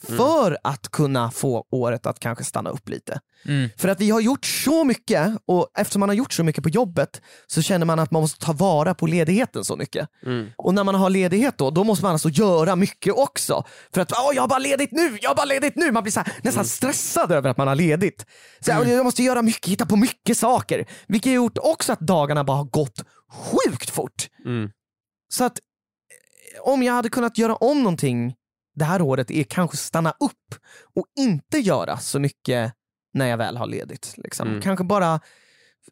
[0.08, 3.20] för att kunna få året att kanske stanna upp lite.
[3.46, 3.70] Mm.
[3.78, 6.70] För att vi har gjort så mycket och eftersom man har gjort så mycket på
[6.70, 10.10] jobbet så känner man att man måste ta vara på ledigheten så mycket.
[10.26, 10.50] Mm.
[10.58, 13.64] Och när man har ledighet då, då måste man alltså göra mycket också.
[13.94, 15.92] För att Åh, jag har bara ledigt nu, jag har bara ledigt nu.
[15.92, 18.26] Man blir så här, nästan stressad över att man har ledigt.
[18.60, 20.86] Så här, Jag måste göra mycket, hitta på mycket saker.
[21.08, 24.30] Vilket har gjort också att dagarna bara har gått sjukt fort.
[24.46, 24.70] Mm.
[25.34, 28.36] Så att eh, om jag hade kunnat göra om någonting
[28.76, 30.56] det här året är kanske stanna upp
[30.96, 32.74] och inte göra så mycket
[33.14, 34.14] när jag väl har ledigt.
[34.18, 34.48] Liksom.
[34.48, 34.62] Mm.
[34.62, 35.20] Kanske bara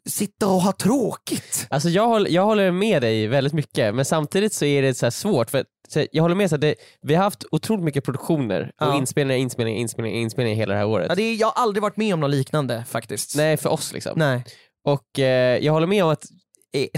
[0.08, 1.66] sitta och ha tråkigt.
[1.70, 5.10] Alltså jag, håller, jag håller med dig väldigt mycket, men samtidigt så är det så
[5.10, 5.50] svårt.
[5.50, 5.64] För,
[6.12, 8.96] jag håller med, så att det, vi har haft otroligt mycket produktioner och Ja.
[8.96, 11.06] inspelningar, inspelningar, inspelningar, inspelningar hela det här året.
[11.08, 13.36] Ja, det är, jag har aldrig varit med om något liknande faktiskt.
[13.36, 14.12] Nej, för oss liksom.
[14.16, 14.44] Nej.
[14.84, 16.24] Och eh, jag håller med om att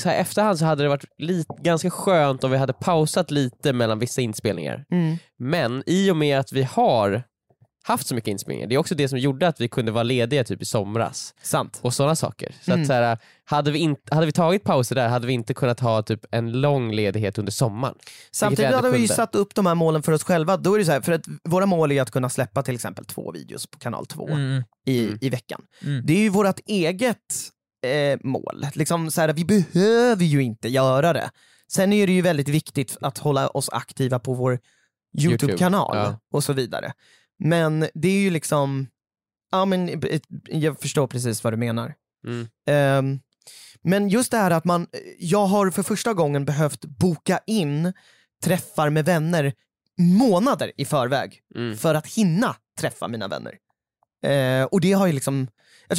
[0.00, 3.72] så här efterhand så hade det varit lite, ganska skönt om vi hade pausat lite
[3.72, 4.84] mellan vissa inspelningar.
[4.90, 5.16] Mm.
[5.38, 7.22] Men i och med att vi har
[7.84, 10.44] haft så mycket inspelningar, det är också det som gjorde att vi kunde vara lediga
[10.44, 11.78] typ i somras Sant.
[11.82, 12.54] och sådana saker.
[12.60, 12.80] Så Mm.
[12.82, 15.80] att så här, hade, vi inte, hade vi tagit pauser där hade vi inte kunnat
[15.80, 17.94] ha typ en lång ledighet under sommaren.
[18.32, 20.56] Samtidigt hade vi ju satt upp de här målen för oss själva.
[20.56, 23.04] Då är det så här, för att våra mål är att kunna släppa till exempel
[23.04, 24.62] två videos på kanal 2 Mm.
[24.86, 25.18] i, Mm.
[25.20, 25.60] i veckan.
[25.82, 26.06] Mm.
[26.06, 27.18] Det är ju vårt eget
[27.82, 28.66] eh, mål.
[28.74, 31.30] Liksom så här, vi behöver ju inte göra det.
[31.72, 34.58] Sen är det ju väldigt viktigt att hålla oss aktiva på vår
[35.18, 36.20] YouTube-kanal ja.
[36.32, 36.92] och så vidare.
[37.38, 38.86] Men det är ju liksom,
[39.50, 41.94] ja men eh, jag förstår precis vad du menar.
[42.26, 42.48] Mm.
[42.66, 43.20] Ehm,
[43.82, 44.86] men just det här att man,
[45.18, 47.92] jag har för första gången behövt boka in
[48.44, 49.52] träffar med vänner
[49.98, 51.76] månader i förväg Mm.
[51.76, 53.58] för att hinna träffa mina vänner.
[54.24, 55.48] Eh, och det har ju liksom,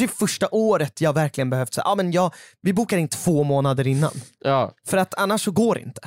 [0.01, 3.43] jag tror första året jag verkligen behövt säga, ja men jag, vi bokar in två
[3.43, 4.11] månader innan.
[4.43, 4.73] Ja.
[4.87, 6.01] För att annars så går det inte.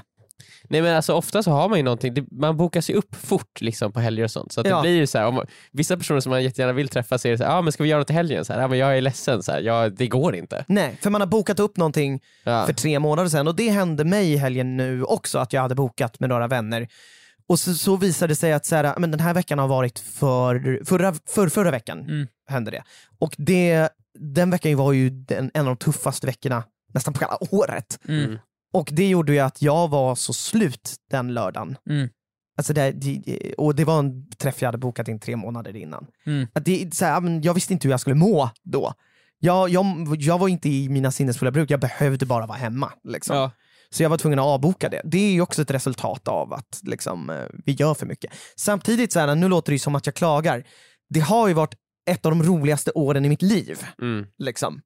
[0.68, 3.60] Nej men alltså ofta så har man ju någonting, det, man bokar sig upp fort
[3.60, 4.52] liksom på helger och sånt.
[4.52, 4.76] Så att Ja.
[4.76, 7.44] det blir ju så här, om, vissa personer som man jättegärna vill träffa säger så
[7.44, 8.44] här, ah, men ska vi göra något i helgen?
[8.44, 10.64] Så här, ah, men jag är ledsen, så här, ja, det går inte.
[10.68, 12.66] Nej, för man har bokat upp någonting Ja.
[12.66, 15.74] för tre månader sedan och det hände mig i helgen nu också att jag hade
[15.74, 16.88] bokat med några vänner.
[17.48, 19.98] Och så, så visade det sig att så här, men den här veckan har varit
[19.98, 22.26] för, förra, för, förra veckan Mm.
[22.48, 22.82] hände det.
[23.18, 27.38] Och det, den veckan var ju den, en av de tuffaste veckorna nästan på hela
[27.54, 27.98] året.
[28.08, 28.38] Mm.
[28.72, 31.76] Och det gjorde ju att jag var så slut den lördagen.
[31.90, 32.08] Mm.
[32.58, 32.94] Alltså det,
[33.58, 36.06] och det var en träff jag hade bokat in tre månader innan.
[36.26, 36.46] Mm.
[36.52, 38.92] Att det, så här, men jag visste inte hur jag skulle må då.
[39.38, 42.92] Jag, jag, jag var inte i mina sinnesfulla bruk, jag behövde bara vara hemma.
[43.04, 43.36] Liksom.
[43.36, 43.50] Ja.
[43.90, 45.00] Så jag var tvungen att avboka det.
[45.04, 48.32] Det är ju också ett resultat av att liksom, eh, vi gör för mycket.
[48.56, 50.64] Samtidigt, så här, nu låter det ju som att jag klagar.
[51.08, 51.74] Det har ju varit
[52.10, 53.78] ett av de roligaste åren i mitt liv.
[54.02, 54.26] Mm.
[54.38, 54.80] Liksom.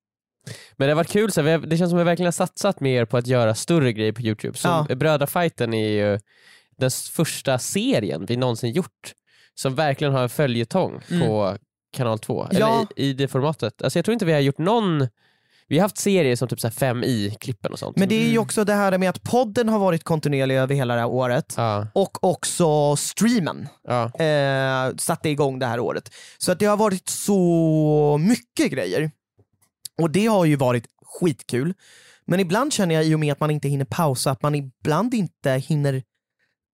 [0.76, 2.80] Men det har varit kul, så här, det känns som att vi verkligen har satsat
[2.80, 4.58] mer på att göra större grejer på Youtube.
[4.64, 4.86] Ja.
[4.96, 6.18] Brödrafighten är ju
[6.78, 9.12] den första serien vi någonsin gjort
[9.54, 11.26] som verkligen har en följetong Mm.
[11.26, 11.56] på
[11.92, 12.48] kanal 2.
[12.50, 12.56] Ja.
[12.56, 13.82] Eller i, i det formatet.
[13.82, 15.08] Alltså jag tror inte vi har gjort någon
[15.70, 17.96] Vi har haft serier som typ så här 5i-klippen och sånt.
[17.96, 20.94] Men det är ju också det här med att podden har varit kontinuerlig över hela
[20.94, 24.04] det här året Ja, och också streamen ja.
[24.24, 26.12] eh, satte igång det här året.
[26.38, 29.10] Så att det har varit så mycket grejer.
[30.02, 31.74] Och det har ju varit skitkul.
[32.26, 35.14] Men ibland känner jag i och med att man inte hinner pausa, att man ibland
[35.14, 36.02] inte hinner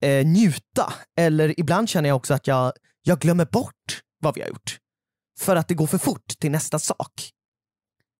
[0.02, 0.92] eh, njuta.
[1.18, 4.78] Eller ibland känner jag också att jag, jag glömmer bort vad vi har gjort.
[5.38, 7.32] För att det går för fort till nästa sak.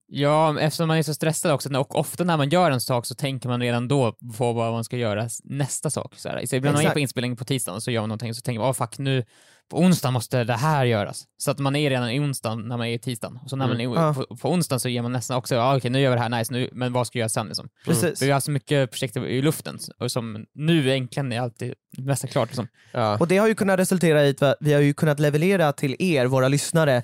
[0.09, 3.14] Ja, eftersom man är så stressad också, och ofta när man gör en sak så
[3.14, 6.14] tänker man redan då på vad man ska göra nästa sak.
[6.16, 6.47] Så, här.
[6.47, 8.61] så ibland när man är på inspelning på tisdagen så gör man någonting så tänker
[8.61, 9.25] man, åh fuck, nu
[9.71, 11.25] på onsdag måste det här göras.
[11.38, 13.38] Så att man är redan i onsdagen när man är i tisdagen.
[13.42, 15.90] Och så när man är på, på onsdagen så ger man nästan också, ja okej
[15.90, 17.69] nu gör vi det här, nice, nu, men vad ska jag göra sen liksom?
[17.85, 18.19] Precis.
[18.19, 22.31] För vi har så mycket projekt i luften och som nu äntligen är alltid nästan
[22.31, 22.49] klart.
[22.49, 22.69] Liksom.
[22.92, 23.19] ja.
[23.19, 26.27] Och det har ju kunnat resultera i att vi har ju kunnat leverera till er,
[26.27, 27.03] våra lyssnare,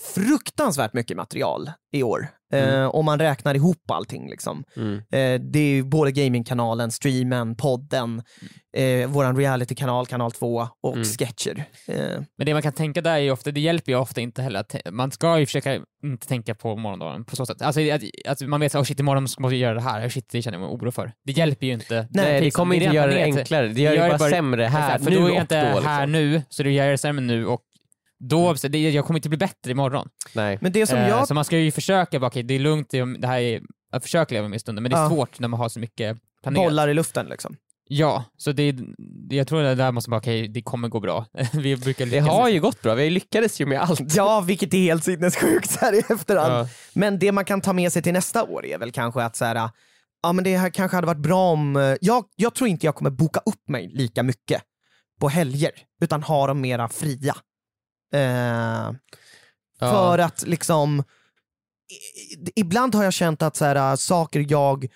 [0.00, 2.28] fruktansvärt mycket material i år.
[2.52, 4.30] Eh, om man räknar ihop allting.
[4.30, 4.64] Liksom.
[4.76, 4.94] Mm.
[4.96, 8.22] Eh, det är ju både gamingkanalen, streamen, podden,
[8.76, 11.04] eh, våran realitykanal, kanal 2 och Mm.
[11.04, 11.64] sketcher.
[11.88, 14.42] Eh, Men det man kan tänka där är ju ofta, det hjälper ju ofta inte
[14.42, 17.62] heller man ska ju försöka inte tänka på morgondagen på så sätt.
[17.62, 20.08] Alltså att, att man vet att oh shit imorgon måste jag göra det här, oh
[20.08, 21.12] shit det känner jag mig oro för.
[21.24, 22.08] Det hjälper ju inte.
[22.10, 23.68] Nej, det Liksom, kommer inte är göra det enklare.
[23.68, 25.80] Det gör det bara, sämre här för nu då är och jag inte då.
[25.80, 26.12] här Liksom.
[26.12, 27.60] nu, så du gör det sämre nu och
[28.18, 30.08] då, så det, jag kommer inte bli bättre imorgon.
[30.34, 30.58] Nej.
[30.60, 32.88] men det som Eh, jag Så man ska ju försöka, bara, okej det är lugnt,
[32.90, 33.60] det, är- det här är,
[33.92, 35.08] jag försöker leva med i stunden, men det är Ja.
[35.08, 36.64] svårt när man har så mycket planerat.
[36.66, 37.56] bollar i luften liksom.
[37.88, 38.76] Ja, så det,
[39.30, 41.26] jag tror det där måste vara okej, det kommer gå bra.
[41.52, 44.14] Vi brukar Det har ju gått bra, vi lyckades ju med allt.
[44.16, 46.52] Ja, vilket är helt sinnessjukt så här i efterhand.
[46.52, 46.68] Ja.
[46.92, 49.44] Men det man kan ta med sig till nästa år är väl kanske att så
[49.44, 49.70] här,
[50.22, 52.94] ja men det här kanske hade varit bra om, eh, jag, jag tror inte jag
[52.94, 54.62] kommer boka upp mig lika mycket
[55.20, 57.36] på helger, utan ha dem mera fria.
[58.14, 58.92] Eh,
[59.78, 59.90] Ja.
[59.90, 61.04] För att liksom,
[62.46, 64.86] i- ibland har jag känt att så här, saker jag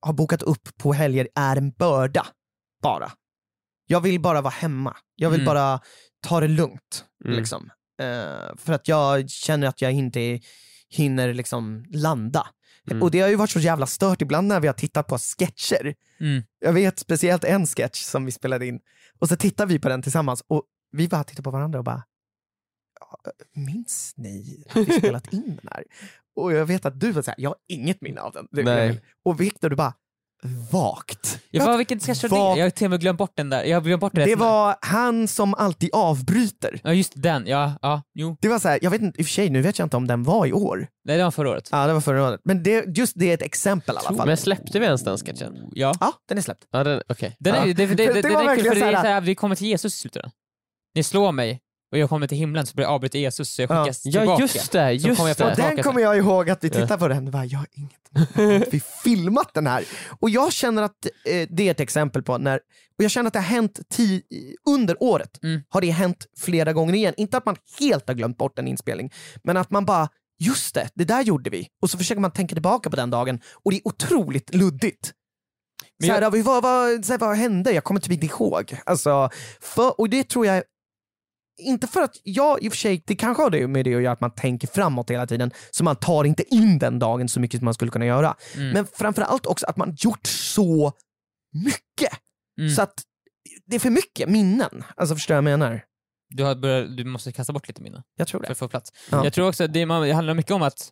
[0.00, 2.26] har bokat upp på helger är en börda,
[2.82, 3.12] bara.
[3.86, 5.46] Jag vill bara vara hemma, jag vill Mm.
[5.54, 5.80] bara
[6.26, 7.04] ta det lugnt.
[7.24, 7.36] Mm.
[7.36, 7.70] Liksom.
[8.00, 10.40] Eh, för att jag känner att jag inte
[10.88, 12.46] hinner liksom landa.
[12.90, 13.02] Mm.
[13.02, 15.94] Och det har ju varit så jävla stört ibland när vi har tittat på sketcher.
[16.20, 16.42] Mm.
[16.60, 18.80] Jag vet speciellt en sketch som vi spelade in,
[19.18, 21.96] och så tittar vi på den tillsammans och vi bara tittar på varandra och bara
[21.96, 22.02] "Ja,
[23.54, 25.84] Minns ni att vi spelat in den här?
[26.36, 28.64] Och jag vet att du var såhär, jag har inget minne av den.
[28.64, 29.00] Nej.
[29.24, 29.94] Och Viktor du bara,
[30.72, 31.38] vagt.
[31.50, 32.58] Ja, vad, vilken sketch var det?
[32.60, 33.64] Jag har till och med glömt bort den där.
[33.64, 34.34] Jag har glömt bort det.
[34.36, 36.80] Var han som alltid avbryter.
[36.84, 38.36] Ja just den, ja, ja, jo.
[38.40, 39.96] Det var så här, jag vet inte, i och för sig nu vet jag inte
[39.96, 40.86] om den var i år.
[41.04, 41.68] Nej det var förra året.
[41.72, 42.40] Ja det var förra året.
[42.44, 44.26] Men det, just det är ett exempel i alla fall.
[44.26, 45.56] Men släppte vi ens den sketchen?
[45.72, 45.94] Ja.
[46.00, 46.66] Ja, den är släppt.
[46.70, 47.36] Ja, den, okej.
[47.40, 47.74] Den är, Ja.
[47.74, 49.66] det, det, det, Det det, verkligen för det är så här- såhär, vi kommer till
[49.66, 50.32] Jesus i slutet.
[50.94, 51.60] Ni slår mig
[51.94, 53.84] och jag kommer till himlen så blir jag avbryter Jesus så jag Ja.
[53.84, 54.42] skickas Ja tillbaka.
[54.42, 55.54] just det, just kom jag Och det.
[55.54, 56.74] tillbaka den kommer jag ihåg att vi Ja.
[56.74, 59.84] tittade på den och bara, jag har inget vi filmat den här.
[60.20, 62.56] Och jag känner att eh, det är ett exempel på när,
[62.98, 64.22] och jag känner att det har hänt ti-
[64.68, 65.62] under året, Mm.
[65.68, 67.14] har det hänt flera gånger igen.
[67.16, 69.12] Inte att man helt har glömt bort en inspelning,
[69.44, 71.68] men att man bara, just det, det där gjorde vi.
[71.82, 75.12] Och så försöker man tänka tillbaka på den dagen och det är otroligt luddigt.
[75.98, 77.72] Men så här, jag- vad, vad, vad, så här, vad hände?
[77.72, 78.76] Jag kommer typ inte ihåg.
[78.86, 79.30] Alltså,
[79.60, 80.62] för, och det tror jag
[81.58, 84.02] inte för att jag i och för sig, det kanske har det med det att
[84.02, 87.40] göra att man tänker framåt hela tiden, så man tar inte in den dagen så
[87.40, 88.36] mycket som man skulle kunna göra.
[88.54, 88.70] Mm.
[88.70, 90.92] Men framförallt också att man gjort så
[91.64, 92.18] mycket.
[92.58, 92.70] Mm.
[92.70, 93.02] Så att
[93.66, 94.84] det är för mycket minnen.
[94.96, 95.84] Alltså förstår jag vad jag menar?
[96.28, 98.52] Du, har börjat, du måste kasta bort lite minnen Jag tror för det.
[98.52, 98.92] att få plats.
[99.10, 99.24] Ja.
[99.24, 100.90] Jag tror också att det, det handlar mycket om att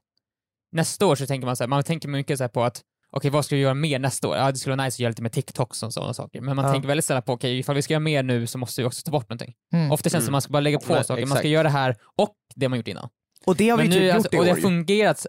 [0.72, 3.30] nästa år så tänker man så här, man tänker mycket så här på att okej
[3.30, 4.36] vad ska vi göra mer nästa år?
[4.36, 6.40] Ja det skulle vara nice att göra lite med TikToks och sådana saker.
[6.40, 6.72] Men man Ja.
[6.72, 9.02] tänker väldigt sällan på okej ifall vi ska göra mer nu så måste vi också
[9.04, 9.54] ta bort någonting.
[9.72, 9.90] Mm.
[9.92, 10.28] Ofta känns det som Mm.
[10.28, 11.38] att man ska bara lägga på Nej, saker, man exakt.
[11.40, 13.08] ska göra det här och det man gjort innan.
[13.46, 14.54] Och det har vi Men typ nu, gjort alltså, i och det år.
[14.54, 15.26] har fungerat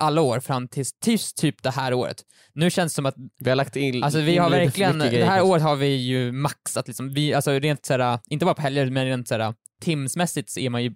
[0.00, 2.22] alla år fram tills, tills typ det här året.
[2.54, 5.24] Nu känns det som att Vi har lagt in Alltså vi in har verkligen, det
[5.24, 8.90] här året har vi ju maxat liksom, vi, alltså rent såhär, inte bara på helger
[8.90, 10.94] men rent såhär timsmässigt så är man ju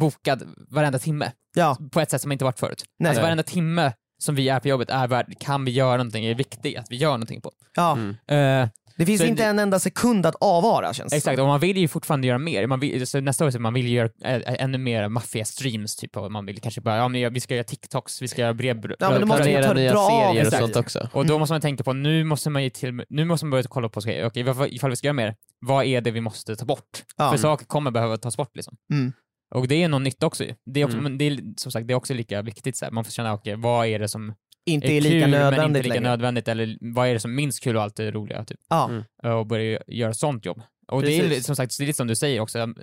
[0.00, 1.32] bokad varenda timme.
[1.56, 2.84] Ja, På ett sätt som inte varit förut.
[2.98, 3.08] Nej.
[3.08, 6.28] Alltså varenda timme som vi är på jobbet är värd, kan vi göra någonting, är
[6.28, 7.50] det viktigt att vi gör någonting på.
[7.76, 7.92] ja.
[7.92, 8.62] Mm.
[8.62, 11.46] Eh, det finns Så inte det- en enda sekund att avvara känns det exakt, och
[11.46, 12.66] man vill ju fortfarande göra mer.
[12.66, 16.16] Man vill, så nästa år så man vill ju göra äh, ännu mer maffia-streams, typ,
[16.16, 18.76] och man vill kanske bara, ja men vi ska göra TikToks, vi ska göra brev...
[18.98, 21.08] Ja, men då måste ta- nya serier och sånt också.
[21.12, 23.62] Och då måste man tänka på, nu måste man ju till, nu måste man börja
[23.68, 26.64] kolla på, okej, okay, ifall vi ska göra mer, vad är det vi måste ta
[26.64, 27.02] bort?
[27.16, 27.30] Ja.
[27.30, 28.76] För saker kommer behöva tas bort liksom.
[28.92, 29.12] Mm.
[29.54, 30.44] Och det är något nytt också.
[30.66, 31.02] Det är också, Mm.
[31.12, 32.92] men det är, som sagt, det är också lika viktigt så här.
[32.92, 34.34] man får känna, okej, vad är det som
[34.66, 36.10] Inte är är lika kul men nödvändigt inte lika längre.
[36.10, 38.60] nödvändigt, eller vad är det som minst kul och allt det roliga, typ.
[38.68, 38.88] Ja.
[39.22, 39.36] Mm.
[39.38, 40.62] Och börja göra sånt jobb.
[40.88, 41.46] Och det är Precis.
[41.46, 42.74] som sagt, det är lite som du säger också,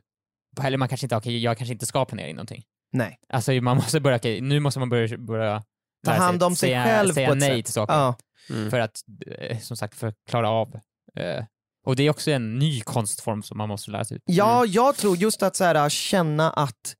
[0.55, 2.63] på helger man kanske inte, okej, jag kanske inte ska planera in någonting.
[2.93, 3.19] Nej.
[3.33, 5.63] Alltså man måste börja, okej, nu måste man börja, börja
[6.05, 7.65] Ta hand om sig säga, själv säga på ett nej sätt.
[7.65, 7.93] till saker.
[7.93, 8.15] Ja.
[8.49, 8.69] Mm.
[8.69, 8.95] För att,
[9.39, 10.75] eh, som sagt, för att klara av.
[11.15, 11.45] Eh,
[11.85, 14.17] och det är också en ny konstform som man måste lära sig.
[14.17, 14.23] ut.
[14.25, 16.95] Ja, jag tror just att så här, känna att,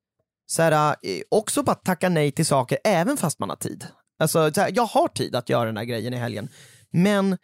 [0.46, 3.88] så här, eh, också bara tacka nej till saker även fast man har tid.
[4.20, 6.50] Alltså, så här, jag har tid att göra den här grejen i helgen,
[6.91, 7.38] men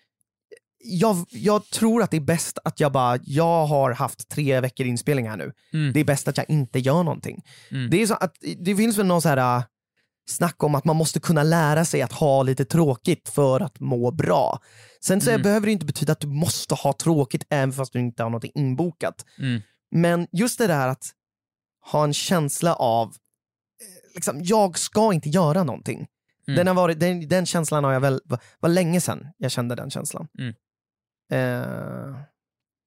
[0.84, 4.86] jag, jag tror att det är bäst att jag bara, jag har haft tre veckor
[4.86, 5.52] inspelning här nu.
[5.74, 5.94] Mm.
[5.94, 7.44] Det är bäst att jag inte gör någonting.
[7.72, 7.90] Mm.
[7.90, 9.64] Det, är så att, det finns väl någon så här äh,
[10.30, 14.12] snack om att man måste kunna lära sig att ha lite tråkigt för att må
[14.12, 14.60] bra.
[15.08, 15.42] Sen så Mm.
[15.42, 18.44] behöver det inte betyda att du måste ha tråkigt även fast du inte har något
[18.44, 19.26] inbokat.
[19.40, 19.62] Mm.
[19.92, 21.06] Men just det där att
[21.92, 26.08] ha en känsla av, eh, liksom, jag ska inte göra någonting.
[26.48, 26.56] Mm.
[26.58, 29.76] Den, har varit, den, den känslan har jag väl, var, var länge sedan jag kände
[29.76, 30.28] den känslan.
[30.40, 30.54] Mm.
[31.32, 32.16] Eh,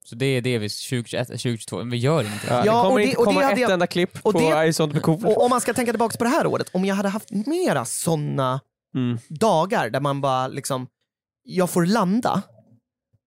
[0.04, 2.48] Så det är det vi 2021, 2022, men vi gör ingenting.
[2.50, 4.33] Ja, Ja, det och kommer det- inte och det komma ett jag- enda klipp och
[4.33, 5.26] på det- I sånt med cool.
[5.26, 7.85] och om man ska tänka tillbaka på det här året, om jag hade haft mera
[7.85, 8.61] såna
[8.94, 9.18] Mm.
[9.28, 10.87] dagar där man bara liksom,
[11.42, 12.42] jag får landa,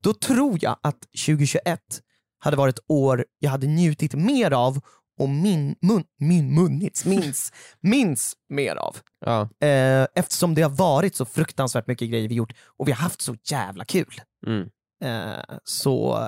[0.04, 1.80] då tror jag att 2021
[2.40, 4.80] hade varit ett år jag hade njutit mer av
[5.20, 8.98] och min mun, min munnits, minns, minns mer av.
[9.26, 9.42] Ja.
[9.68, 13.22] Eh, eftersom det har varit så fruktansvärt mycket grejer vi gjort och vi har haft
[13.22, 14.22] så jävla kul.
[14.48, 14.70] Mm.
[15.04, 16.20] Eh, så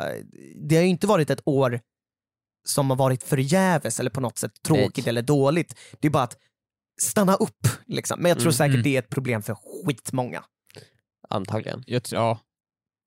[0.70, 1.80] det har ju inte varit ett år
[2.68, 5.10] som har varit förgäves eller på något sätt tråkigt Nej.
[5.10, 5.76] eller dåligt.
[6.00, 6.38] Det är bara att
[7.02, 7.68] stanna upp.
[7.86, 8.20] Liksom.
[8.22, 8.54] Men jag tror Mm.
[8.54, 8.84] säkert Mm.
[8.84, 10.44] det är ett problem för skitmånga.
[11.30, 11.84] Antagligen.
[11.88, 12.40] Jag, tror- ja,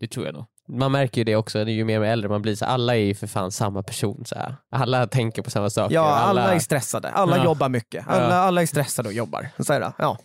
[0.00, 0.44] det tror jag nog.
[0.70, 2.96] Man märker ju det också, det är ju mer med äldre man blir, så alla
[2.96, 4.24] är ju för fan samma person.
[4.26, 4.56] Så här.
[4.70, 5.94] Alla tänker på samma saker.
[5.94, 7.10] Ja, och alla, är stressade.
[7.10, 7.44] Alla Ja.
[7.44, 8.08] jobbar mycket.
[8.08, 8.34] Alla, Ja.
[8.34, 9.48] alla är stressade och jobbar.
[9.58, 9.92] Så är det.
[9.98, 10.18] Ja.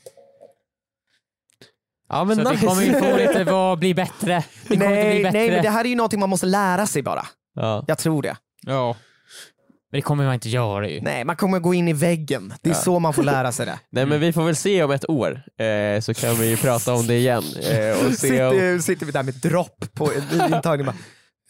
[2.10, 2.53] Ja men så nice.
[2.62, 4.43] det kommer ju få lite vad bli bättre.
[4.67, 5.39] Det kommer inte bli Nej, bättre.
[5.39, 7.25] nej, men det här är ju någonting man måste lära sig bara.
[7.56, 7.84] ja.
[7.88, 8.38] Jag tror det.
[8.62, 8.95] Ja.
[9.93, 11.01] Men det kommer man inte göra ju.
[11.01, 12.53] Nej, man kommer gå in i väggen.
[12.62, 12.79] Det är Ja.
[12.79, 13.79] så man får lära sig det.
[13.89, 16.93] Nej men vi får väl se om ett år, eh, så kan vi ju prata
[16.93, 17.43] om det igen.
[17.71, 18.51] Eh, och se om...
[18.53, 20.95] Sitter, sitter vi där med dropp på en intagning bara,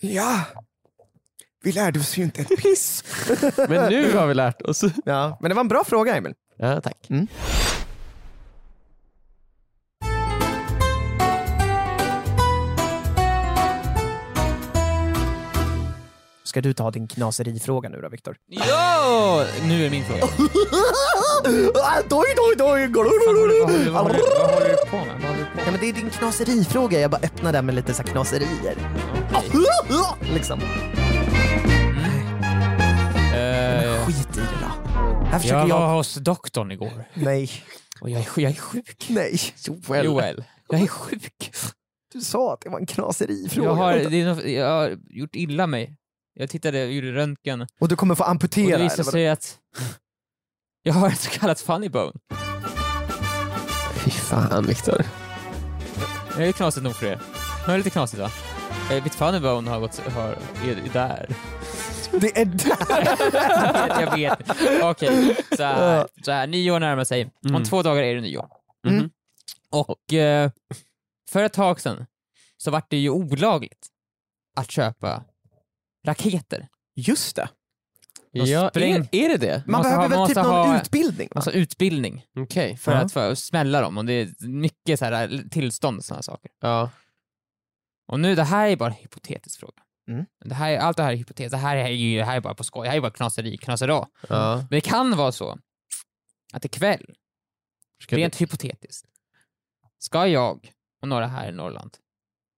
[0.02, 0.40] Ja,
[1.64, 3.04] vi lärde oss ju inte ett piss.
[3.70, 4.82] Men nu har vi lärt oss.
[5.06, 6.34] Ja, men det var en bra fråga Emil.
[6.58, 7.08] Ja, tack.
[16.54, 18.38] Ska du ta din knaserifråga nu då Viktor?
[18.48, 19.46] Ja!
[19.68, 20.22] Nu är min fråga.
[22.10, 22.88] Doj, doj, doj.
[23.92, 25.48] Vad håller, du på med?
[25.66, 28.76] Ja, men det är din knaserifråga, jag bara öppnar den med lite så här knaserier.
[29.32, 30.34] med?
[30.34, 30.60] Liksom.
[33.34, 34.96] Eh, Skit i det då.
[35.26, 35.80] Här försöker jag jag...
[35.80, 37.52] var hos doktorn igår Nej,
[38.02, 39.06] och jag är, jag är sjuk.
[39.10, 39.40] nej.
[39.68, 40.06] Joel.
[40.06, 41.52] Joel, jag är sjuk.
[42.14, 43.70] Du sa att det var en knaserifråga.
[43.70, 45.98] Jag har, det är något, jag har gjort illa mig.
[46.34, 48.78] Jag tittade, jag gjorde röntgen Och du kommer få och amputera.
[48.78, 49.58] det visade sig att
[50.84, 52.14] jag har ett så kallat funny bone.
[53.96, 55.06] Fy fan Viktor.
[56.38, 57.22] Det är knasigt nog för er.
[57.66, 58.32] Det är lite knasigt va?
[58.92, 61.36] Eh, Mitt funny bone har gått, har, är, är där.
[62.12, 64.02] Det är där.
[64.02, 64.40] jag vet.
[64.84, 67.24] Okej, så, här, så här, nyår närmar sig.
[67.24, 67.64] Om Mm.
[67.64, 68.48] två dagar är det nyår.
[68.88, 69.10] Mm.
[69.72, 70.52] Och eh,
[71.30, 72.06] för ett tag sedan
[72.58, 73.88] så vart det ju olagligt
[74.56, 75.24] att köpa
[76.06, 76.68] raketer.
[76.96, 77.50] Just det.
[78.34, 79.64] De Ja, spräng- är, är det det?
[79.68, 81.30] Man måste behöver ha- väl man typ någon ha- utbildning?
[81.36, 82.78] Alltså utbildning Okej.
[82.78, 82.98] för Ja.
[82.98, 86.52] att få smälla dem och det är mycket så här, tillstånd och sådana saker.
[86.60, 86.90] Ja.
[88.08, 89.84] Och nu, det här är bara en hypotetisk fråga.
[90.10, 90.26] Mm.
[90.46, 92.42] Det här, är- allt det här är hypotetiskt, det här är ju det här är
[92.42, 94.08] bara på skoj, det här är bara knaseri, knasera.
[94.30, 94.56] ja.
[94.58, 95.60] Men det kan vara så
[96.54, 97.06] att ikväll,
[98.04, 99.06] Ska rent hypotetiskt,
[100.00, 101.98] ska jag och några här i Norrland,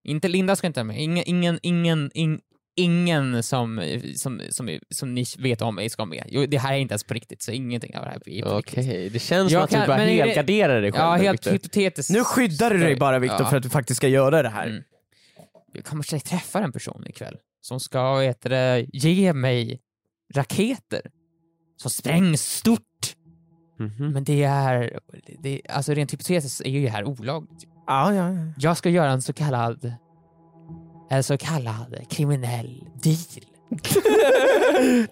[0.03, 2.41] inte Linda ska inte vara med, ingen, ingen, ingen, ing-
[2.75, 3.81] ingen som,
[4.15, 6.23] som, som, som ni vet om mig ska med.
[6.27, 8.49] Jo, det här är inte ens på riktigt, så ingenting av det här är på
[8.49, 9.13] Okej, riktigt.
[9.13, 11.03] det känns Jag som att kan- du bara helgarderar dig själv.
[11.03, 12.09] Ja, nu, helt hypotetiskt.
[12.13, 13.49] Nu skyddar du dig bara Viktor Ja.
[13.49, 14.67] för att du faktiskt ska göra det här.
[14.67, 14.83] Mm.
[15.73, 19.79] Jag kommer säkert träffa en person ikväll som ska heter det, ge mig
[20.33, 21.01] raketer
[21.77, 22.81] som sprängs stort.
[23.79, 24.11] Mhm.
[24.11, 24.99] Men det är,
[25.39, 27.63] det, alltså rent hypotetiskt är ju det här olagligt.
[27.88, 28.53] Ja, ja, ja.
[28.57, 29.93] Jag ska göra en så kallad,
[31.09, 33.17] en så kallad kriminell deal.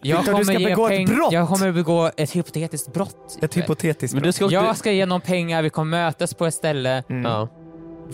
[0.01, 1.33] Jag Victor, du ska begå ett brott.
[1.33, 3.37] Jag kommer begå ett hypotetiskt brott.
[3.41, 6.53] Ett hypotetiskt Men du ska, Jag ska ge någon pengar, vi kommer mötas på ett
[6.53, 7.23] ställe, Mm.
[7.23, 7.47] ja.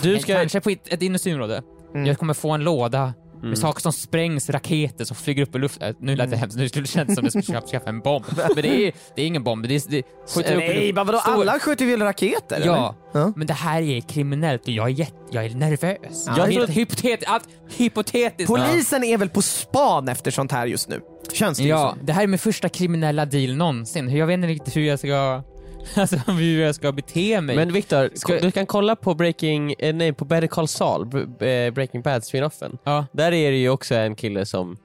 [0.01, 0.33] Du ska...
[0.33, 1.63] kanske på ett, ett industriområde.
[1.93, 2.05] Mm.
[2.05, 3.49] Jag kommer få en låda Mm.
[3.49, 5.89] Med saker som sprängs, raketer som flyger upp i luften.
[5.89, 7.99] Äh, nu lät det hemskt, nu skulle det kännas som att jag skulle skaffa en
[7.99, 8.25] bomb.
[8.55, 10.03] Men det är, det är ingen bomb, det är, det
[10.35, 12.61] skjuter upp Nej, men vadå, alla skjuter väl raketer?
[12.65, 13.33] Ja, eller?
[13.35, 16.25] Men det här är kriminellt och jag är, jätte, jag är nervös.
[16.27, 18.47] Ja, jag är helt hypotet, allt hypotetiskt.
[18.47, 21.01] Polisen är väl på span efter sånt här just nu?
[21.33, 24.15] Känns det Ja, det här är min första kriminella deal någonsin.
[24.17, 25.43] Jag vet inte riktigt hur jag ska,
[25.95, 27.55] alltså hur jag ska bete mig.
[27.55, 31.73] Men Viktor, Ska- du kan kolla på Breaking, eh, nej på Better Call Saul, eh,
[31.73, 32.77] Breaking Bad spinoffen.
[32.83, 33.05] ja.
[33.13, 34.77] Där är det ju också en kille som,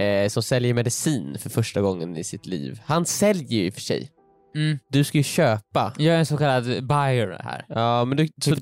[0.00, 2.80] eh, som säljer medicin för första gången i sitt liv.
[2.84, 4.10] Han säljer ju i och för sig.
[4.54, 4.78] Mm.
[4.88, 5.92] Du ska ju köpa.
[5.98, 7.64] Jag är en så kallad buyer här.
[7.68, 8.56] Ja, men du, så,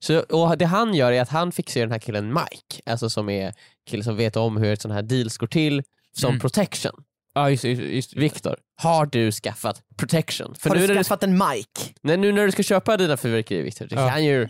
[0.00, 3.28] så, och det han gör är att han fixar den här killen Mike, alltså som
[3.28, 3.54] är
[3.90, 5.82] kille som vet om hur ett sån här deals går till,
[6.18, 6.40] som Mm.
[6.40, 6.92] protection.
[7.36, 8.16] Ja, just, just, just.
[8.16, 10.54] Viktor, har du skaffat protection?
[10.58, 11.66] För Har nu, du när du, skaffat en mic?
[12.02, 14.10] nej, nu när du ska köpa dina fyrverkerier Viktor, det Ja.
[14.10, 14.48] kan ju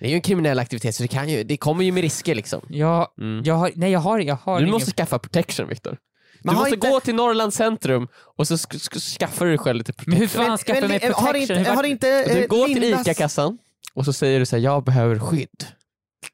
[0.00, 2.34] det är ju en kriminell aktivitet så det, kan ju, det kommer ju med risker
[2.34, 2.60] liksom.
[2.68, 3.42] Ja, Mm.
[3.44, 4.72] jag har, nej jag har, jag har Du ingen...
[4.72, 5.96] måste skaffa protection Viktor.
[6.42, 9.78] Du måste inte- gå till Norrlands centrum och så sk- sk- skaffar du dig själv
[9.78, 10.10] lite protection.
[10.12, 11.26] Men hur fan skaffar jag mig protection?
[11.26, 13.58] har inte, har inte du går till Lindas- ICA-kassan
[13.94, 15.64] och så säger du så här, jag behöver skydd.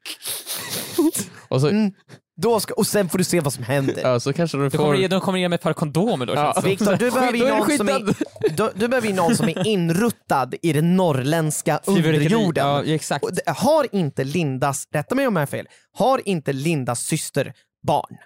[1.47, 1.91] och så, Mm.
[2.41, 4.01] Då ska, och sen får du se vad som händer.
[4.03, 4.77] ja, så kanske du de, får...
[4.77, 6.61] kommer, ge- de kommer ge mig ett par kondomer då Ja.
[6.63, 8.15] Viktor, du behöver ju någon som är, skyddad.
[8.57, 12.67] du, du behöver ju någon som är inruttad i den norrländska underjorden.
[12.67, 13.25] Ja, exakt.
[13.25, 15.67] Och Har inte Lindas, rätta mig om jag har fel,
[15.97, 17.53] har inte Lindas syster
[17.87, 18.17] barn?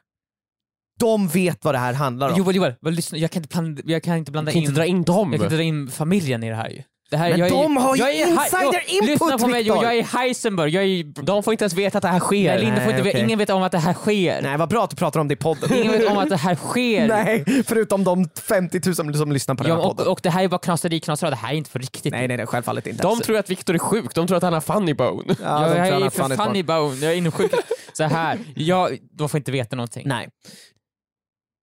[0.99, 2.38] De vet vad det här handlar om.
[2.38, 4.64] Joel, Joel, lyssna, jag kan inte, plan, jag kan inte blanda kan in...
[4.64, 5.32] inte dra in dem.
[5.32, 6.84] Jag kan inte dra in familjen i det här ju.
[7.12, 9.47] Det här, Men jag är, de har ju jag är, insider jo, Lyssna input, på
[9.47, 11.03] mig, jag är Heisenberg, jag är...
[11.24, 12.55] De får inte ens veta att det här sker.
[12.55, 13.22] Nej, Linda får inte, okej.
[13.22, 14.41] Ingen vet om att det här sker.
[14.41, 15.74] Nej vad bra att du pratar om det i podden.
[15.74, 17.07] Ingen vet om att det här sker.
[17.07, 20.12] Nej, förutom de 50 000 som lyssnar på den Ja, här och, podden.
[20.12, 22.12] och det här är bara knaseri, knaseri, det här är inte för riktigt.
[22.14, 23.03] Nej, nej, nej, självfallet inte.
[23.03, 25.24] De tror att Viktor är sjuk, de tror att han har funny bone.
[25.28, 26.89] ja, de jag han är har för funny barn.
[26.89, 27.51] bone, jag är inom sjuk...
[27.93, 30.03] Så här, jag, de får inte veta någonting.
[30.07, 30.30] Nej.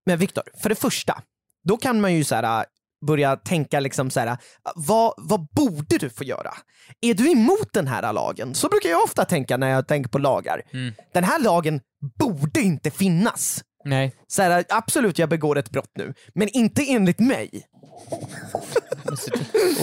[0.05, 1.21] Men Viktor, för det första,
[1.67, 2.65] då kan man ju så här,
[3.07, 4.37] börja tänka liksom så här,
[4.75, 6.53] vad, vad borde du få göra?
[7.01, 8.55] Är du emot den här lagen?
[8.55, 10.61] Så brukar jag ofta tänka när jag tänker på lagar.
[10.73, 10.93] Mm.
[11.13, 11.81] Den här lagen
[12.19, 13.63] borde inte finnas.
[13.85, 14.15] Nej.
[14.27, 17.63] Så här, absolut, jag begår ett brott nu, men inte enligt mig.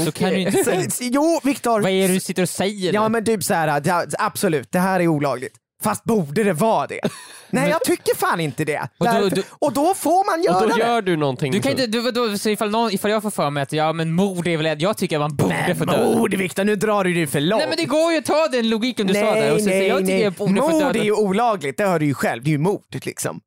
[0.05, 0.64] Så kan du inte...
[0.91, 1.81] Så, jo, Viktor.
[1.81, 2.93] Vad är det du sitter och säger?
[2.93, 3.83] Ja men typ så här,
[4.19, 5.57] absolut, det här är olagligt.
[5.87, 7.01] Fast borde det vara det?
[7.51, 8.78] Nej jag tycker fan inte det.
[8.99, 10.80] Och då- Därför, du- och då får man göra Och då det.
[10.82, 11.53] gör du någonting.
[11.53, 13.93] Du kan inte, du, då, så ifall, någon, ifall jag får för mig att ja
[13.93, 16.05] men mord är väl, jag tycker att man borde få döda.
[16.05, 17.61] Mord Viktor, nu drar du det för långt.
[17.61, 19.87] Nej men det går ju att ta den logiken du sa där och så säga
[19.89, 20.99] jag tycker jag borde få Mord döda.
[20.99, 22.43] är ju olagligt, det hör du ju själv.
[22.45, 23.41] Det är ju mord liksom.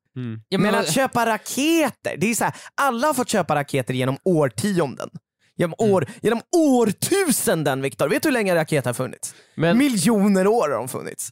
[0.48, 3.94] Ja, Men men, att köpa raketer, det är så här, alla har fått köpa raketer
[3.94, 5.08] genom årtionden.
[5.56, 5.92] Genom, Mm.
[5.94, 9.34] år, genom årtusenden Viktor, vet du hur länge raketer har funnits?
[9.54, 11.28] Men- Miljoner år har de funnits.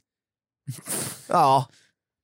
[1.28, 1.66] Ja,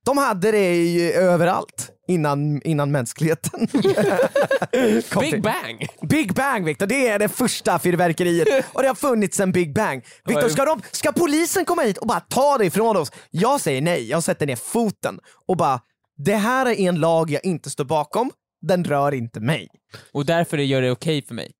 [0.05, 3.67] de hade det i, överallt innan, innan mänskligheten
[5.09, 5.31] kom till.
[5.31, 5.87] Big bang!
[6.01, 10.05] Big Bang Viktor, det är det första fyrverkeriet och det har funnits sedan Big Bang.
[10.25, 13.11] Viktor, ska, de, ska polisen komma hit och bara ta det ifrån oss?
[13.31, 15.81] Jag säger nej, jag sätter ner foten och bara,
[16.17, 18.31] det här är en lag jag inte står bakom,
[18.61, 19.67] den rör inte mig.
[20.11, 21.51] och därför gör det okej för mig.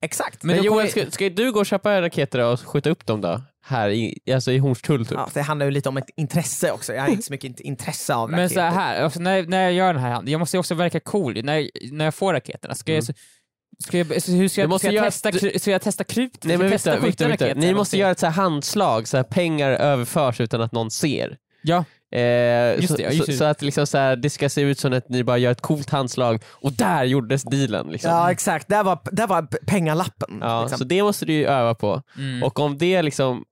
[0.00, 0.42] Exakt.
[0.42, 3.40] Men Men Joel, ska, ska du gå och köpa raketer och skjuta upp dem då?
[3.66, 5.18] Här i, alltså i Hornstull typ?
[5.18, 7.60] Ja, det handlar ju lite om ett intresse också, jag har inte så mycket int-
[7.60, 8.70] intresse av Men raketer.
[8.70, 11.00] så här, alltså, när, när jag gör den här handen, jag måste ju också verka
[11.00, 12.74] cool när, när jag får raketerna.
[12.74, 15.70] Ska jag, ska jag, hur ska Du jag, måste ska jag, göra- testa, kru- ska
[15.70, 16.44] jag testa krut?
[16.44, 19.24] Nej men testa skjuta Viktor, raketer ni måste göra ett så här handslag, så här
[19.24, 21.36] pengar överförs utan att någon ser.
[21.62, 21.84] Ja,
[22.14, 23.36] Eh, Just så, det, ja, just så, det.
[23.36, 25.60] så att liksom så här, det ska se ut som att ni bara gör ett
[25.60, 27.86] coolt handslag och där gjordes dealen.
[27.86, 28.10] Liksom.
[28.10, 30.38] Ja exakt, där var, där var pengalappen.
[30.40, 30.78] Ja, liksom.
[30.78, 32.02] Så det måste du ju öva på.
[32.18, 32.42] mm.
[32.42, 33.44] Och om det liksom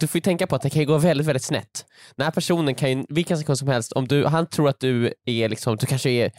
[0.00, 1.84] du får ju tänka på att det kan ju gå väldigt, väldigt snett.
[2.16, 5.14] Den här personen kan ju, vilken sekund som helst, om du, han tror att du
[5.26, 6.32] är liksom, du kanske är,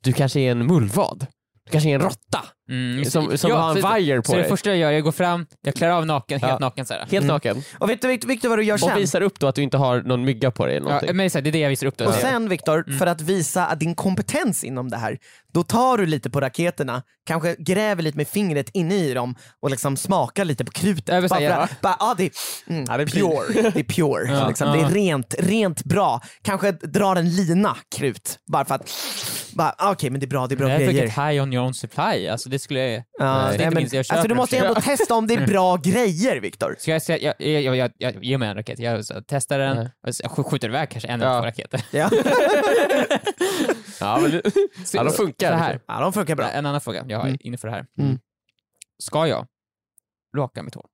[0.00, 1.26] du kanske är en mullvad.
[1.64, 3.38] Du kanske är en råtta Mm, som, det.
[3.38, 4.48] som Ja, har en så- vajer på Så det dig.
[4.48, 6.58] första jag gör, jag går fram, jag klär av naken, helt Ja.
[6.58, 7.00] naken såhär.
[7.00, 7.26] Helt Mm.
[7.26, 7.62] naken.
[7.78, 8.96] Och vet du, vet, vet du vad du gör Och sen?
[8.96, 11.16] visar upp då att du inte har någon mygga på dig eller Ja, någonting.
[11.16, 12.04] men så här, det är det jag visar upp då.
[12.06, 12.98] Och Så- sen Viktor, Mm.
[12.98, 15.18] för att visa att din kompetens inom det här,
[15.54, 19.70] då tar du lite på raketerna, kanske gräver lite med fingret inne i dem och
[19.70, 21.28] liksom smakar lite på krutet.
[21.30, 22.30] Bara att, bara, ah, det, är,
[22.72, 23.70] mm, Ja, det är pure.
[23.74, 24.32] det är pure.
[24.38, 24.68] Ja, liksom.
[24.68, 24.74] ja.
[24.74, 26.20] Det är rent, rent bra.
[26.42, 28.90] Kanske drar en lina krut, bara för att,
[29.56, 31.30] bara, ah, okej men det är bra, det är bra Det är grejer.
[31.30, 33.04] high on your own supply, alltså det skulle jag...
[33.18, 35.34] Ja, det är nej, men, minst jag alltså, du måste ju ändå testa om det
[35.34, 36.76] är bra grejer Viktor.
[36.78, 39.58] Ska jag säga, jag, jag, jag, jag, jag ger mig en raket, jag så, testar
[39.58, 41.26] den, så, jag sk- skjuter iväg kanske en Ja.
[41.26, 41.84] eller två raketer.
[41.92, 42.10] Ja.
[44.00, 44.42] Ja, men, det-
[44.92, 45.50] ja, de funkar.
[45.52, 46.50] Så här, ja, de funkar bra.
[46.50, 47.38] en annan fråga jag har Mm.
[47.40, 47.86] inför det här.
[47.98, 48.18] Mm.
[49.02, 49.46] Ska jag
[50.36, 50.86] raka mitt hår?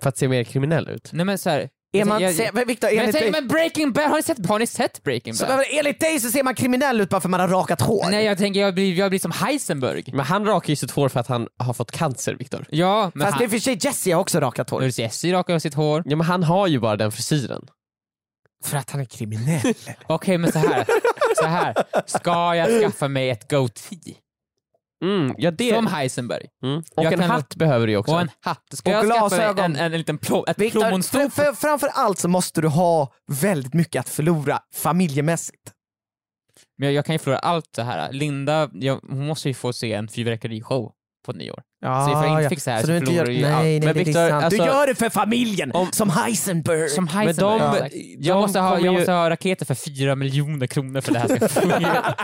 [0.00, 1.10] För att se mer kriminell ut.
[1.12, 4.04] Nej men så här, Är man, jag- se, men Victor, Men, dig, men Breaking Bad,
[4.10, 5.64] har ni sett, har ni sett Breaking så, Bad?
[5.70, 8.06] enligt dig så ser man kriminell ut bara för man har rakat hår?
[8.10, 10.04] Nej jag tänker jag blir, jag blir som Heisenberg.
[10.06, 12.66] Men han rakar ju sitt hår för att han har fått cancer Viktor.
[12.70, 14.84] Ja, men Fast han, det är för sig Jesse har också rakat hår.
[14.84, 16.02] Jesse rakar sitt hår.
[16.06, 17.66] Ja men han har ju bara den frisyren.
[18.64, 19.74] För att han är kriminell.
[20.06, 20.86] Okej men så här.
[21.36, 21.74] så här.
[22.06, 24.14] ska jag skaffa mig ett goatee?
[25.04, 25.74] Mm, ja det...
[25.74, 26.46] Som Heisenberg.
[26.62, 26.82] Mm.
[26.96, 28.14] Och Jag en hatt behöver du också.
[28.14, 28.64] Och en hatt.
[28.72, 29.64] Ska Och jag skaffa glasögon.
[29.64, 31.32] en, en, en liten plom, ett Victor, för, plommonstop?
[31.32, 35.72] för, framför allt så måste du ha väldigt mycket att förlora familjemässigt.
[36.78, 38.12] Men jag, jag kan ju förlora allt det här.
[38.12, 40.92] Linda, jag, hon måste ju få se en fyrverkerishow
[41.26, 41.62] på nyår.
[41.86, 43.80] Ja, Så ifall jag inte fixar det här så så du inte gör, nej, nej,
[43.80, 46.88] Men Victor, alltså- du gör det för familjen, Om- som Heisenberg.
[46.88, 47.90] Som Men Heisenberg.
[47.90, 51.12] de, de jag, måste ha, jag ju- måste ha raketer för fyra miljoner kronor för
[51.12, 52.14] det här ska fungera.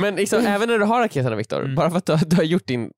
[0.00, 1.74] Men liksom, även när du har raketerna Viktor, Mm.
[1.74, 2.90] bara för att du, har- du har gjort din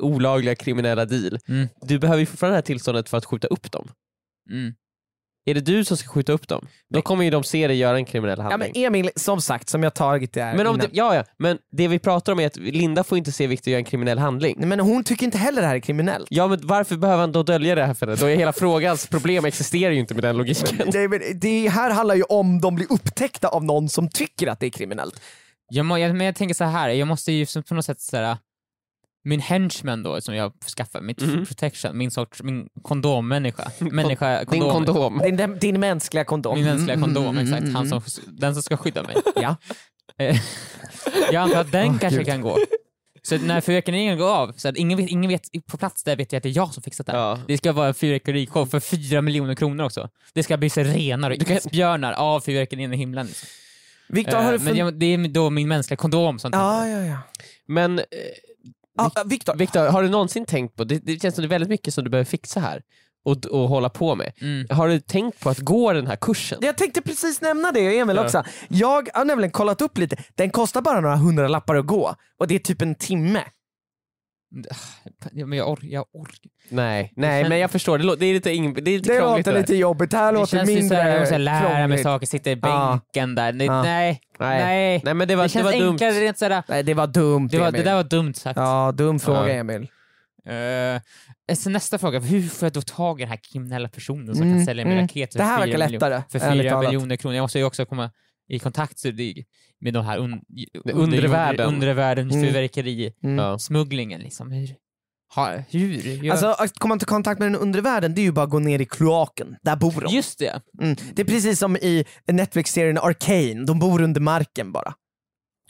[0.00, 1.68] olagliga kriminella deal, Mm.
[1.82, 3.88] du behöver ju fortfarande det här tillståndet för att skjuta upp dem.
[4.50, 4.72] Mm.
[5.50, 6.66] Är det du som ska skjuta upp dem?
[6.94, 8.72] Då kommer ju de se dig göra en kriminell ja, handling.
[8.74, 10.86] men Emil, som sagt, som jag tagit det här men, om innan.
[10.90, 13.70] det, ja, ja, men det vi pratar om är att Linda får inte se Viktor
[13.70, 14.54] göra en kriminell handling.
[14.58, 16.26] Nej, men hon tycker inte heller det här är kriminellt.
[16.30, 18.20] Ja men varför behöver han då dölja det här för henne?
[18.20, 20.90] Då är hela frågans problem existerar ju inte med den logiken.
[20.90, 24.60] Det, men det här handlar ju om de blir upptäckta av någon som tycker att
[24.60, 25.20] det är kriminellt.
[25.68, 28.00] Jag, må, jag, men jag tänker så här, jag måste ju som på något sätt
[28.00, 28.36] såhär,
[29.24, 31.46] min henchman då som jag skaffar, mitt Mhm.
[31.46, 35.36] protection, min sorts, min kondommänniska, människa, Din kondom, kondom.
[35.36, 36.54] Din, din mänskliga kondom.
[36.54, 38.00] min mänskliga Mm, kondom, mm, exakt, mm, han mm.
[38.00, 39.16] som, den som ska skydda mig.
[39.36, 39.56] Ja.
[40.18, 40.36] Eh,
[41.32, 42.26] jag antar att den Åh, kanske Gud.
[42.26, 42.58] kan gå.
[43.22, 46.32] Så när fyrverkerierna går av, så att ingen vet, ingen vet på plats där vet
[46.32, 47.12] jag att det är jag som fixat det.
[47.12, 47.38] Ja.
[47.46, 50.08] Det ska vara en fyrverkerishow för fyra miljoner kronor också.
[50.32, 53.26] Det ska bli sirener och isbjörnar av fyrverkerierna i himlen.
[53.26, 53.48] Liksom.
[54.08, 57.04] Victor, har du Eh, men jag, det är då min mänskliga kondom som Ja, ja,
[57.04, 57.18] ja.
[57.66, 58.00] Men
[59.14, 61.70] ja, Victor, Viktor, har du någonsin tänkt på, det, det känns som det är väldigt
[61.70, 62.82] mycket som du behöver fixa här
[63.24, 64.32] och, och hålla på med.
[64.40, 64.66] Mm.
[64.70, 66.58] Har du tänkt på att gå den här kursen?
[66.62, 68.24] jag tänkte precis nämna det Emil Ja.
[68.24, 68.44] också.
[68.68, 72.48] Jag har nämligen kollat upp lite, den kostar bara några hundra lappar att gå och
[72.48, 73.42] det är typ en timme.
[75.32, 76.50] Ja, men jag orkar, jag orkar.
[76.68, 79.18] Nej, nej känns- men jag förstår, det, det är lite, ing, det är lite Det
[79.18, 81.38] krångligt låter det lite jobbigt, det här Det låter känns ju mindre såhär, jag måste
[81.38, 82.02] lära mig krångligt.
[82.02, 83.00] saker, sitta i Ja.
[83.12, 83.52] bänken där.
[83.52, 83.82] Det, Ja.
[83.82, 84.62] Nej, Nej.
[84.64, 85.00] nej.
[85.04, 85.90] Nej men det var, Det det känns var dumt.
[85.90, 86.62] enklare rent sådär.
[86.68, 88.56] Nej det var dumt Det, var, det där var dumt sagt.
[88.56, 89.48] Ja, dum fråga Ja.
[89.48, 89.88] Emil.
[90.50, 94.42] Uh, så nästa fråga, hur får jag då tag i den här kriminella personen som
[94.42, 95.04] Mm, kan sälja min mm.
[95.04, 96.92] raket för Det här fyra verkar miljoner- lättare, För ärligt fyra talat.
[96.92, 97.34] miljoner kronor.
[97.36, 98.10] Jag måste ju också komma
[98.48, 99.44] i kontakt så det-
[99.80, 100.40] med de här un,
[100.92, 101.68] undre världen.
[101.68, 102.42] undre världen, Mm.
[102.42, 103.58] fyrverkeri, Mm.
[103.58, 104.50] Smugglingen liksom.
[104.52, 104.68] Hur?
[105.34, 105.90] Ha, hur?
[106.24, 108.50] gör- Alltså att komma i kontakt med den undre världen det är ju bara att
[108.50, 110.14] gå ner i kloaken, där bor de.
[110.14, 110.60] Just det.
[110.82, 110.96] Mm.
[111.14, 114.94] Det är precis som i Netflix-serien Arcane, de bor under marken bara.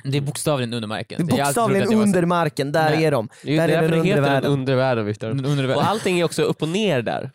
[0.04, 1.26] Det är bokstavligen under marken.
[1.26, 3.04] Det är bokstavligen det under marken, där Nej.
[3.04, 3.28] är de.
[3.42, 4.50] Det är Där är den det heter den världen.
[4.52, 5.28] undre världen Viktor.
[5.34, 7.30] Den Och allting är också upp och ner där.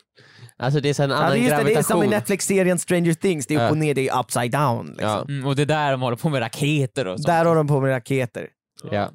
[0.60, 2.00] Alltså det är så en Ja, annan det, är just det, det är som i
[2.00, 2.10] gravitation.
[2.10, 3.70] Netflix-serien Stranger Things, det är upp Ja.
[3.70, 4.88] och ner, det är upside down.
[4.88, 5.08] Liksom.
[5.10, 7.28] Ja, Mm, och det är där de håller på med raketer och sånt.
[7.28, 8.48] Där har de på med raketer.
[8.92, 9.10] ja.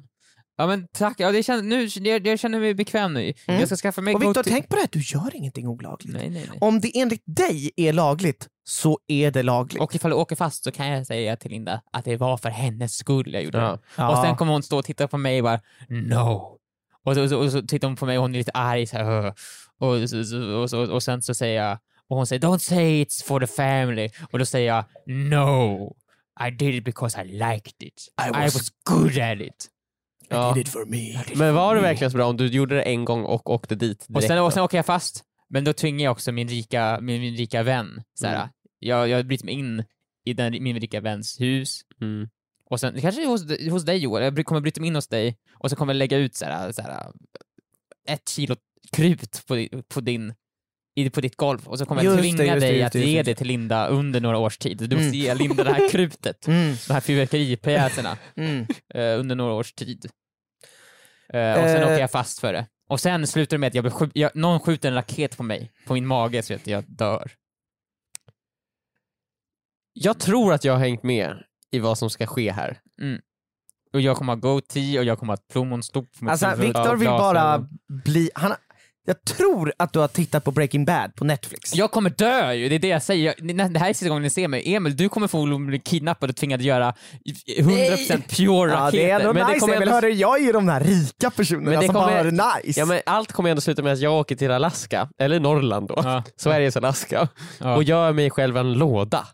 [0.57, 3.33] Ja men tack, ja, det känns, nu, jag, jag känner mig bekväm nu.
[3.47, 3.59] Mm.
[3.59, 6.13] Jag ska skaffa mig Och Viktor, tänk på det här, du gör ingenting olagligt.
[6.15, 6.57] Nej, nej, nej.
[6.61, 9.81] Om det enligt dig är lagligt, så är det lagligt.
[9.81, 12.49] Och ifall du åker fast så kan jag säga till Linda att det var för
[12.49, 13.63] hennes skull jag gjorde Ja.
[13.71, 13.79] det.
[13.97, 14.09] Ja.
[14.11, 16.57] Och sen kommer hon stå och titta på mig och bara no.
[17.05, 18.87] Och så, och så, och så tittar hon på mig och hon är lite arg
[18.87, 19.33] så här,
[19.81, 21.77] Och, och, så, och sen så säger jag,
[22.07, 24.09] och hon säger don't say it's for the family.
[24.31, 24.85] Och då säger jag
[25.29, 25.95] no.
[26.47, 28.07] I did it because I liked it.
[28.21, 29.67] I I was, was- good at it.
[30.29, 30.57] Ja.
[30.57, 31.23] it for me.
[31.35, 34.05] Men var det verkligen så bra om du gjorde det en gång och åkte dit
[34.09, 36.99] Och direkt sen, och sen åker jag fast, men då tvingar jag också min rika,
[37.01, 38.03] min, min rika vän.
[38.13, 38.49] Så här, Mm.
[38.79, 39.83] jag, jag bryter mig in
[40.25, 42.29] i den, min rika väns hus, Mm.
[42.69, 45.69] och sen, kanske hos, hos dig Joel, jag kommer bryta mig in hos dig, och
[45.69, 47.11] så kommer jag lägga ut så här, så här,
[48.07, 48.55] ett kilo
[48.95, 50.33] krut på, på din
[51.13, 52.95] på ditt golv och så kommer jag Just det, tvinga just det, dig just att
[53.01, 53.35] just ge det.
[53.35, 54.77] till Linda under några års tid.
[54.77, 55.13] Du måste Mm.
[55.13, 58.65] ge Linda det här krutet, Mm, de här fyrverkeripjäserna, mm.
[58.93, 60.05] eh, under några års tid.
[61.33, 61.83] Eh, och sen Eh.
[61.83, 62.67] åker jag fast för det.
[62.89, 65.71] Och sen slutar det med att jag blir jag, någon skjuter en raket på mig,
[65.87, 67.31] på min mage, så att jag dör.
[69.93, 72.79] Jag tror att jag har hängt med i vad som ska ske här.
[73.93, 77.67] Och jag kommer ha goatee och jag kommer ha plommonstop Alltså Viktor vill bara
[78.05, 78.29] bli...
[78.35, 78.53] Han,
[79.05, 81.75] jag tror att du har tittat på Breaking Bad på Netflix.
[81.75, 83.25] Jag kommer dö ju, det är det jag säger.
[83.39, 84.75] Jag, det här är sista gången ni ser mig.
[84.75, 86.93] Emil, du kommer förmodligen bli kidnappad och tvingad göra
[87.59, 88.91] 100% pure Ja, raketer.
[89.03, 90.79] det är ändå Men det nice kommer Emil, ändå- hörru, jag är ju de där
[90.79, 92.79] rika personerna Men det som kommer- bara har det nice.
[92.79, 95.95] Ja, men allt kommer ändå sluta med att jag åker till Alaska, eller Norrland då,
[96.03, 96.23] Ja.
[96.37, 97.27] Sveriges Alaska,
[97.59, 97.75] Ja.
[97.75, 99.27] och gör mig själv en låda.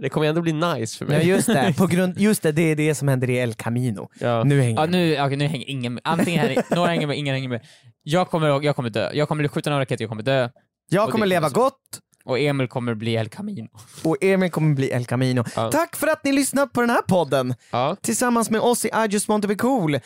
[0.00, 1.28] Det kommer ändå bli nice för Ja mig.
[1.28, 4.08] just det, på grund, just det, det är det som händer i El Camino.
[4.20, 4.44] Ja.
[4.44, 6.00] Nu hänger Ja, nu, okej, nu hänger ingen med.
[6.04, 7.60] Antingen hänger, några hänger med, ingen hänger med.
[8.02, 9.10] Jag kommer, jag kommer dö.
[9.12, 10.48] Jag kommer bli skjuten av raketer, jag kommer dö.
[10.90, 11.80] Jag och kommer det- leva gott
[12.24, 13.68] Och Emil kommer bli El Camino.
[14.04, 15.44] och Emil kommer bli El Camino.
[15.56, 15.70] Ja.
[15.70, 17.96] Tack för att ni lyssnat på den här podden Ja.
[18.02, 19.94] tillsammans med oss i I just want to be cool.
[19.94, 20.00] Eh,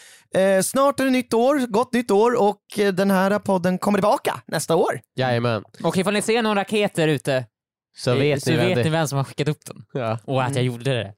[0.64, 4.40] snart är det nytt år, gott nytt år och eh, den här podden kommer tillbaka
[4.46, 5.00] nästa år.
[5.16, 5.64] Jajamän.
[5.84, 7.46] Och ifall ni ser någon raket där ute
[7.96, 9.76] Så vet så ni vem vet det ni vem som har skickat upp den.
[9.92, 10.18] Ja.
[10.24, 11.14] Och att jag gjorde det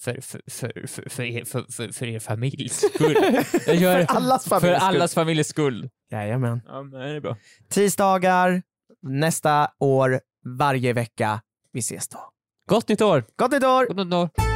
[0.00, 3.16] för, för, för, för, för, er, för, för, för er familjs skull.
[3.66, 4.96] Jag gör det För allas för familjs skull.
[4.96, 5.88] allas familjs skull.
[6.10, 6.62] Jajamän.
[6.66, 7.36] Ja, men det är bra.
[7.70, 8.62] Tisdagar
[9.02, 10.20] nästa år,
[10.58, 11.40] varje vecka.
[11.72, 12.18] Vi ses då.
[12.68, 13.24] Gott nytt år!
[13.36, 13.86] Gott nytt år!
[13.86, 14.47] God, god, god.